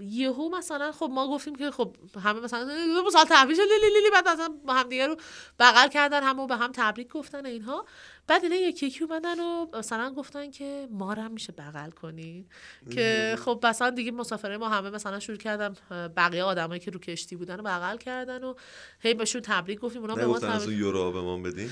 یهو 0.00 0.48
مثلا 0.48 0.92
خب 0.92 1.10
ما 1.12 1.28
گفتیم 1.28 1.54
که 1.54 1.70
خب 1.70 1.96
همه 2.24 2.40
مثلا 2.40 2.68
سال 3.12 3.24
تحویل 3.24 3.56
لی 3.56 3.64
لی 3.64 4.00
لی 4.02 4.10
بعد 4.12 4.28
مثلا 4.28 4.54
هم 4.68 4.88
دیگه 4.88 5.06
رو 5.06 5.16
بغل 5.58 5.88
کردن 5.88 6.22
همو 6.22 6.46
به 6.46 6.56
هم 6.56 6.72
تبریک 6.72 7.08
گفتن 7.08 7.46
اینها. 7.46 7.84
بعد 8.28 8.42
اینا 8.42 8.56
یکی 8.56 8.86
یکی 8.86 9.04
اومدن 9.04 9.40
و 9.40 9.66
مثلا 9.78 10.10
گفتن 10.10 10.50
که 10.50 10.88
ما 10.90 11.12
رو 11.12 11.22
هم 11.22 11.32
میشه 11.32 11.52
بغل 11.52 11.90
کنین 11.90 12.46
که 12.90 13.36
خب 13.44 13.60
مثلا 13.62 13.90
دیگه 13.90 14.12
مسافره 14.12 14.56
ما 14.56 14.68
همه 14.68 14.90
مثلا 14.90 15.20
شروع 15.20 15.38
کردم 15.38 15.74
بقیه 16.16 16.42
آدمایی 16.42 16.80
که 16.80 16.90
رو 16.90 17.00
کشتی 17.00 17.36
بودن 17.36 17.56
رو 17.56 17.62
بغل 17.62 17.96
کردن 17.96 18.44
و 18.44 18.54
هی 19.00 19.14
بهشون 19.14 19.40
تبریک 19.40 19.78
گفتیم 19.80 20.00
اونا 20.00 20.14
به 20.14 20.26
ما 20.26 20.38
تبریک 20.38 20.78
یورو 20.78 21.12
به 21.12 21.20
ما 21.20 21.38
بدین؟ 21.38 21.70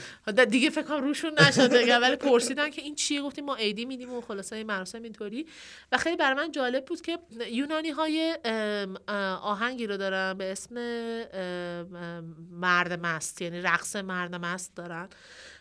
دیگه 0.50 0.70
فکر 0.70 0.82
کنم 0.82 1.02
روشون 1.04 1.32
نشد 1.40 1.72
ولی 2.02 2.16
پرسیدن 2.16 2.70
که 2.70 2.82
این 2.82 2.94
چیه؟ 2.94 3.22
گفتیم 3.22 3.44
ما 3.44 3.54
ایدی 3.54 3.84
میدیم 3.84 4.12
و 4.12 4.20
خلاصه 4.20 4.56
این 4.56 4.66
مراسم 4.66 5.02
اینطوری. 5.02 5.46
و 5.92 5.96
خیلی 5.98 6.16
برای 6.16 6.36
من 6.36 6.52
جالب 6.52 6.84
بود 6.84 7.00
که 7.00 7.18
یونانی 7.50 7.90
های 7.90 8.38
آهنگی 9.42 9.86
رو 9.86 9.96
دارن 9.96 10.34
به 10.38 10.52
اسم 10.52 10.74
مرد 12.50 13.06
مست 13.06 13.42
یعنی 13.42 13.60
رقص 13.60 13.96
مرد 13.96 14.34
مست 14.34 14.76
دارن. 14.76 15.08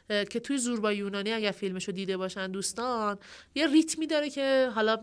که 0.08 0.40
توی 0.40 0.58
زوربا 0.58 0.94
یونانی 0.94 1.32
اگر 1.32 1.52
فیلمشو 1.52 1.92
دیده 1.92 2.18
باشن 2.18 2.52
دوستان 2.52 3.20
یه 3.56 3.68
ریتمی 3.68 4.08
داره 4.08 4.30
که 4.30 4.72
حالا 4.76 4.98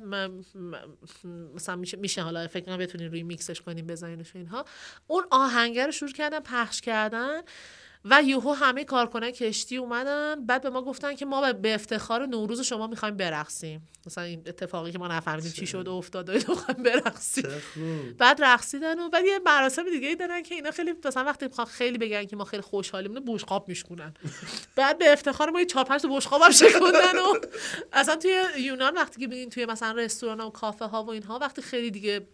مثلا 1.55 1.77
میشه, 1.77 2.23
حالا 2.23 2.49
فکر 2.49 2.65
کنم 2.65 2.77
بتونین 2.77 3.11
روی 3.11 3.23
میکسش 3.23 3.61
کنیم 3.61 3.87
بزنینش 3.87 4.37
اینها. 4.37 4.65
اون 5.07 5.25
آهنگر 5.31 5.87
رو 5.87 5.93
شروع 5.93 6.13
کردن 6.13 6.41
پخش 6.41 6.81
کردن. 6.81 7.43
و 8.05 8.23
یهو 8.23 8.53
همه 8.53 8.85
کارکنان 8.85 9.31
کشتی 9.31 9.77
اومدن. 9.77 10.47
بعد 10.47 10.63
به 10.63 10.71
ما 10.71 10.83
گفتن 10.83 11.15
که 11.15 11.27
ما 11.27 11.53
به 11.53 11.75
افتخار 11.75 12.27
نوروز 12.27 12.61
شما 12.61 12.87
می‌خوایم 12.87 13.17
برقصیم. 13.17 13.89
مثلا 14.07 14.25
این 14.25 14.43
اتفاقی 14.47 14.93
که 14.93 14.99
ما 14.99 15.09
نفهمیدیم 15.09 15.53
چی 15.53 15.67
شد 15.67 15.89
و 15.89 15.93
افتاد 15.93 16.29
و 16.29 16.33
می‌خوایم 16.33 16.83
برقصیم. 16.83 17.45
بعد 18.19 18.45
رقصیدن 18.45 18.99
و 18.99 19.09
بعد 19.09 19.25
یه 19.25 19.39
مراسم 19.47 19.91
دیگه 19.91 20.09
ای 20.09 20.17
دارن 20.17 20.43
که 20.43 20.55
اینا 20.55 20.71
خیلی 20.71 20.93
مثلا 21.05 21.25
وقتی 21.25 21.47
می‌خوان 21.47 21.67
خیلی 21.67 21.99
بگن 21.99 22.25
که 22.25 22.37
ما 22.37 22.45
خیلی 22.45 22.63
خوشحالیم 22.63 23.15
بشقاب 23.15 23.69
میشکنن 23.69 24.15
بعد 24.77 24.99
به 24.99 25.13
افتخار 25.13 25.51
ما 25.51 25.61
یه 25.61 25.67
چهار 25.67 25.85
پنج 25.85 26.03
تا 26.03 26.09
بشقاب 26.09 26.43
هم 26.43 26.51
شکوندن 26.51 27.19
و 27.19 27.35
اصلا 27.93 28.17
توی 28.17 28.43
یونان 28.59 28.95
وقتی 28.95 29.21
که 29.21 29.27
ببینین 29.27 29.51
توی 29.51 29.67
مثلا 29.67 29.93
رستوران 29.93 30.41
و 30.41 30.51
کافه 30.51 30.85
ها 30.85 31.05
و 31.05 31.11
اینها 31.11 31.39
وقتی 31.39 31.63
خیلی 31.63 31.91
دیگه 31.91 32.27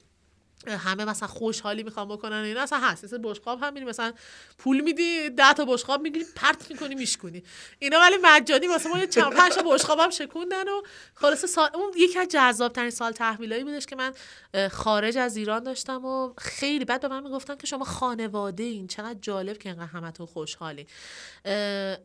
همه 0.77 1.05
مثلا 1.05 1.29
خوشحالی 1.29 1.83
می‌خوام 1.83 2.09
بکنن 2.09 2.37
اینا 2.37 2.63
اصلا 2.63 2.79
هست. 2.79 3.05
مثلا 3.05 3.19
بشقاب 3.23 3.59
هم 3.63 3.85
مثلا 3.85 4.13
پول 4.59 4.81
میدی 4.81 5.31
ده 5.31 5.53
تا 5.53 5.65
بشقاب 5.65 6.03
می‌گیری 6.03 6.25
پرت 6.37 6.71
می‌کنی 6.71 6.95
میشکنی 6.95 7.43
اینا 7.79 8.01
ولی 8.01 8.17
مجانی 8.23 8.67
واسه 8.67 8.89
ما 8.89 8.99
یه 8.99 9.07
چند 9.07 9.33
پنج 9.33 9.53
تا 9.53 9.63
بشقاب 9.63 9.99
هم 9.99 10.11
شکوندن 10.11 10.69
و 10.69 10.83
خلاص 11.15 11.45
سال 11.45 11.71
اون 11.75 11.93
یکی 11.97 12.19
از 12.19 12.29
جذاب 12.29 12.73
ترین 12.73 12.91
سال 12.91 13.13
تحویلایی 13.13 13.65
بودش 13.65 13.87
که 13.87 13.97
من 13.97 14.13
خارج 14.69 15.17
از 15.17 15.37
ایران 15.37 15.63
داشتم 15.63 16.05
و 16.05 16.33
خیلی 16.39 16.85
بعد 16.85 17.01
به 17.01 17.09
من 17.09 17.23
می‌گفتن 17.23 17.57
که 17.57 17.67
شما 17.67 17.85
خانواده 17.85 18.63
این 18.63 18.87
چقدر 18.87 19.19
جالب 19.23 19.59
که 19.59 19.69
اینقدر 19.69 19.87
همتون 19.87 20.27
خوشحالی 20.27 20.87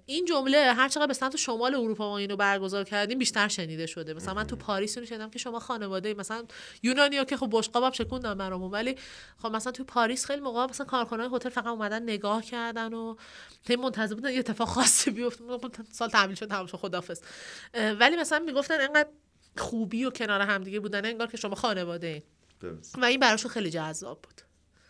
این 0.06 0.26
جمله 0.26 0.74
هر 0.74 0.90
چقدر 0.90 1.08
به 1.08 1.14
سمت 1.14 1.36
شمال 1.36 1.76
اروپا 1.76 2.10
ما 2.10 2.18
اینو 2.18 2.36
برگزار 2.36 2.84
کردیم 2.84 3.20
بیشتر 3.20 3.48
شنیده 3.48 3.86
شده. 3.86 4.14
مثلا 4.14 4.34
من 4.34 4.48
تو 4.48 4.56
پاریس 4.56 4.98
رو 4.98 5.06
شنیدم 5.06 5.30
که 5.30 5.40
شما 5.40 5.60
خانواده 5.60 6.14
مثلا 6.14 6.44
یونانیا 6.84 7.24
که 7.24 7.38
خب 7.38 7.50
بشقابم 7.52 7.92
شکوندن 7.92 8.38
برامون 8.54 8.72
ولی 8.72 8.96
خب 9.42 9.52
مثلا 9.52 9.72
تو 9.72 9.84
پاریس 9.84 10.26
خیلی 10.26 10.42
موقع 10.42 10.66
مثلا 10.66 10.86
کارکنان 10.86 11.34
هتل 11.34 11.50
فقط 11.50 11.68
اومدن 11.68 12.04
نگاه 12.04 12.42
کردن 12.42 12.94
و 12.94 13.16
هی 13.68 13.76
منتظر 13.76 14.16
بودن 14.16 14.32
یه 14.32 14.40
اتفاق 14.40 14.68
خاصی 14.68 15.12
بیفته. 15.12 15.44
سال 15.92 16.10
تحویل 16.10 16.36
شد 16.36 16.50
تمام 16.50 16.66
شد 16.66 16.78
خدافظ 16.78 17.22
ولی 17.74 18.16
مثلا 18.16 18.40
می‌گفتن 18.40 18.82
انقدر 18.82 19.10
خوبی 19.58 20.06
و 20.06 20.10
کنار 20.10 20.42
همدیگه 20.42 20.80
بودن 20.80 21.06
انگار 21.06 21.28
که 21.28 21.38
شما 21.38 21.56
خانواده 21.56 22.08
این 22.62 22.78
و 22.98 23.06
این 23.06 23.20
براشون 23.20 23.52
خیلی 23.52 23.70
جذاب 23.70 24.22
بود. 24.22 24.42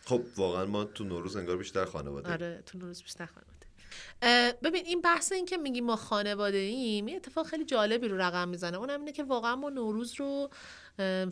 خب 0.04 0.22
واقعا 0.36 0.64
ما 0.64 0.84
تو 0.84 1.04
نوروز 1.04 1.36
انگار 1.36 1.56
بیشتر 1.56 1.84
خانواده 1.84 2.32
آره 2.32 2.62
تو 2.66 2.78
نوروز 2.78 3.02
بیشتر 3.02 3.26
خانواده 3.26 3.54
ببین 4.62 4.86
این 4.86 5.00
بحث 5.00 5.32
این 5.32 5.46
که 5.46 5.56
میگیم 5.56 5.84
ما 5.84 5.96
خانواده 5.96 6.56
ایم 6.56 7.08
یه 7.08 7.16
اتفاق 7.16 7.46
خیلی 7.46 7.64
جالبی 7.64 8.08
رو 8.08 8.16
رقم 8.16 8.48
می‌زنه. 8.48 8.76
اونم 8.78 9.00
اینه 9.00 9.12
که 9.12 9.24
واقعا 9.24 9.56
ما 9.56 9.70
نوروز 9.70 10.14
رو 10.14 10.50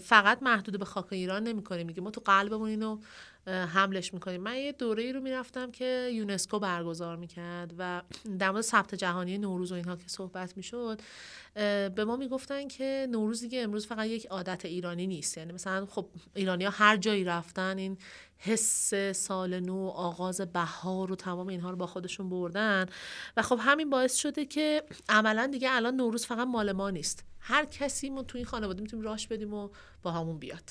فقط 0.01 0.43
محدود 0.43 0.79
به 0.79 0.85
خاک 0.85 1.13
ایران 1.13 1.43
نمی‌کنیم. 1.43 1.87
میگیم 1.87 2.05
ما 2.05 2.11
تو 2.11 2.21
قلبمون 2.25 2.69
اینو 2.69 2.99
حملش 3.47 4.15
می‌کنیم. 4.15 4.41
من 4.41 4.57
یه 4.57 4.73
دوره 4.73 5.03
ای 5.03 5.13
رو 5.13 5.21
می‌رفتم 5.21 5.71
که 5.71 6.11
یونسکو 6.13 6.59
برگزار 6.59 7.17
می‌کرد 7.17 7.75
و 7.79 8.03
در 8.39 8.51
مورد 8.51 8.63
ثبت 8.63 8.95
جهانی 8.95 9.39
نوروز 9.39 9.73
و 9.73 9.75
اینها 9.75 9.97
که 9.97 10.09
صحبت 10.09 10.57
می‌شد 10.57 11.01
به 11.95 12.05
ما 12.07 12.17
می‌گفتن 12.17 12.69
که 12.69 13.07
نوروز 13.11 13.41
دیگه 13.41 13.63
امروز 13.63 13.87
فقط 13.87 14.07
یک 14.07 14.27
عادت 14.27 14.65
ایرانی 14.65 15.07
نیست. 15.07 15.39
یعنی 15.39 15.53
مثلا 15.53 15.87
خب 15.87 16.09
ایرانی 16.35 16.65
ها 16.65 16.71
هر 16.71 16.97
جایی 16.97 17.25
رفتن 17.25 17.79
این 17.79 17.99
حس 18.45 18.95
سال 19.15 19.61
نو 19.61 19.89
آغاز 19.89 20.41
بهار 20.41 21.13
و 21.13 21.17
تمام 21.17 21.47
اینها 21.47 21.71
رو 21.71 21.77
با 21.77 21.87
خودشون 21.87 22.31
بردن. 22.31 22.87
و 23.37 23.43
خب 23.43 23.59
همین 23.61 23.91
باعث 23.91 24.17
شده 24.17 24.45
که 24.45 24.83
عملا 25.09 25.47
دیگه 25.47 25.69
الان 25.73 25.95
نوروز 25.95 26.27
فقط 26.27 26.47
مال 26.47 26.73
ما 26.73 26.91
نیست. 26.91 27.25
هر 27.41 27.65
کسی 27.65 28.11
ما 28.11 28.23
تو 28.23 28.39
این 28.39 28.47
خانواده 28.47 28.83
می‌تونیم 28.83 29.05
راش 29.05 29.29
بدیم 29.29 29.55
و 29.55 29.69
با 30.03 30.11
همون 30.11 30.39
بیاد. 30.39 30.71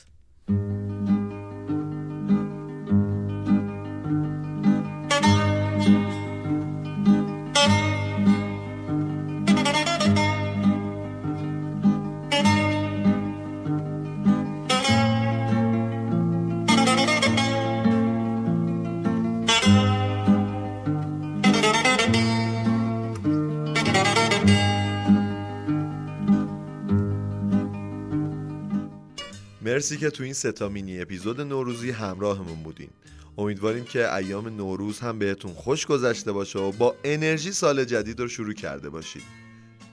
مرسی 29.72 29.98
که 29.98 30.10
تو 30.10 30.24
این 30.24 30.34
ستا 30.34 30.70
مینی 30.70 31.02
اپیزود 31.02 31.42
نوروزی 31.42 31.92
همراهمون 31.92 32.64
بودین. 32.64 32.90
امیدواریم 33.38 33.84
که 33.84 34.16
ایام 34.16 34.48
نوروز 34.48 35.00
هم 35.00 35.20
بهتون 35.20 35.54
خوش 35.54 35.86
گذشته 35.86 36.32
باشه 36.32 36.60
و 36.60 36.72
با 36.72 36.96
انرژی 37.04 37.52
سال 37.52 37.86
جدید 37.86 38.20
رو 38.20 38.28
شروع 38.28 38.54
کرده 38.54 38.90
باشید. 38.90 39.24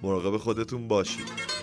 مراقب 0.02 0.36
خودتون 0.36 0.88
باشید. 0.88 1.57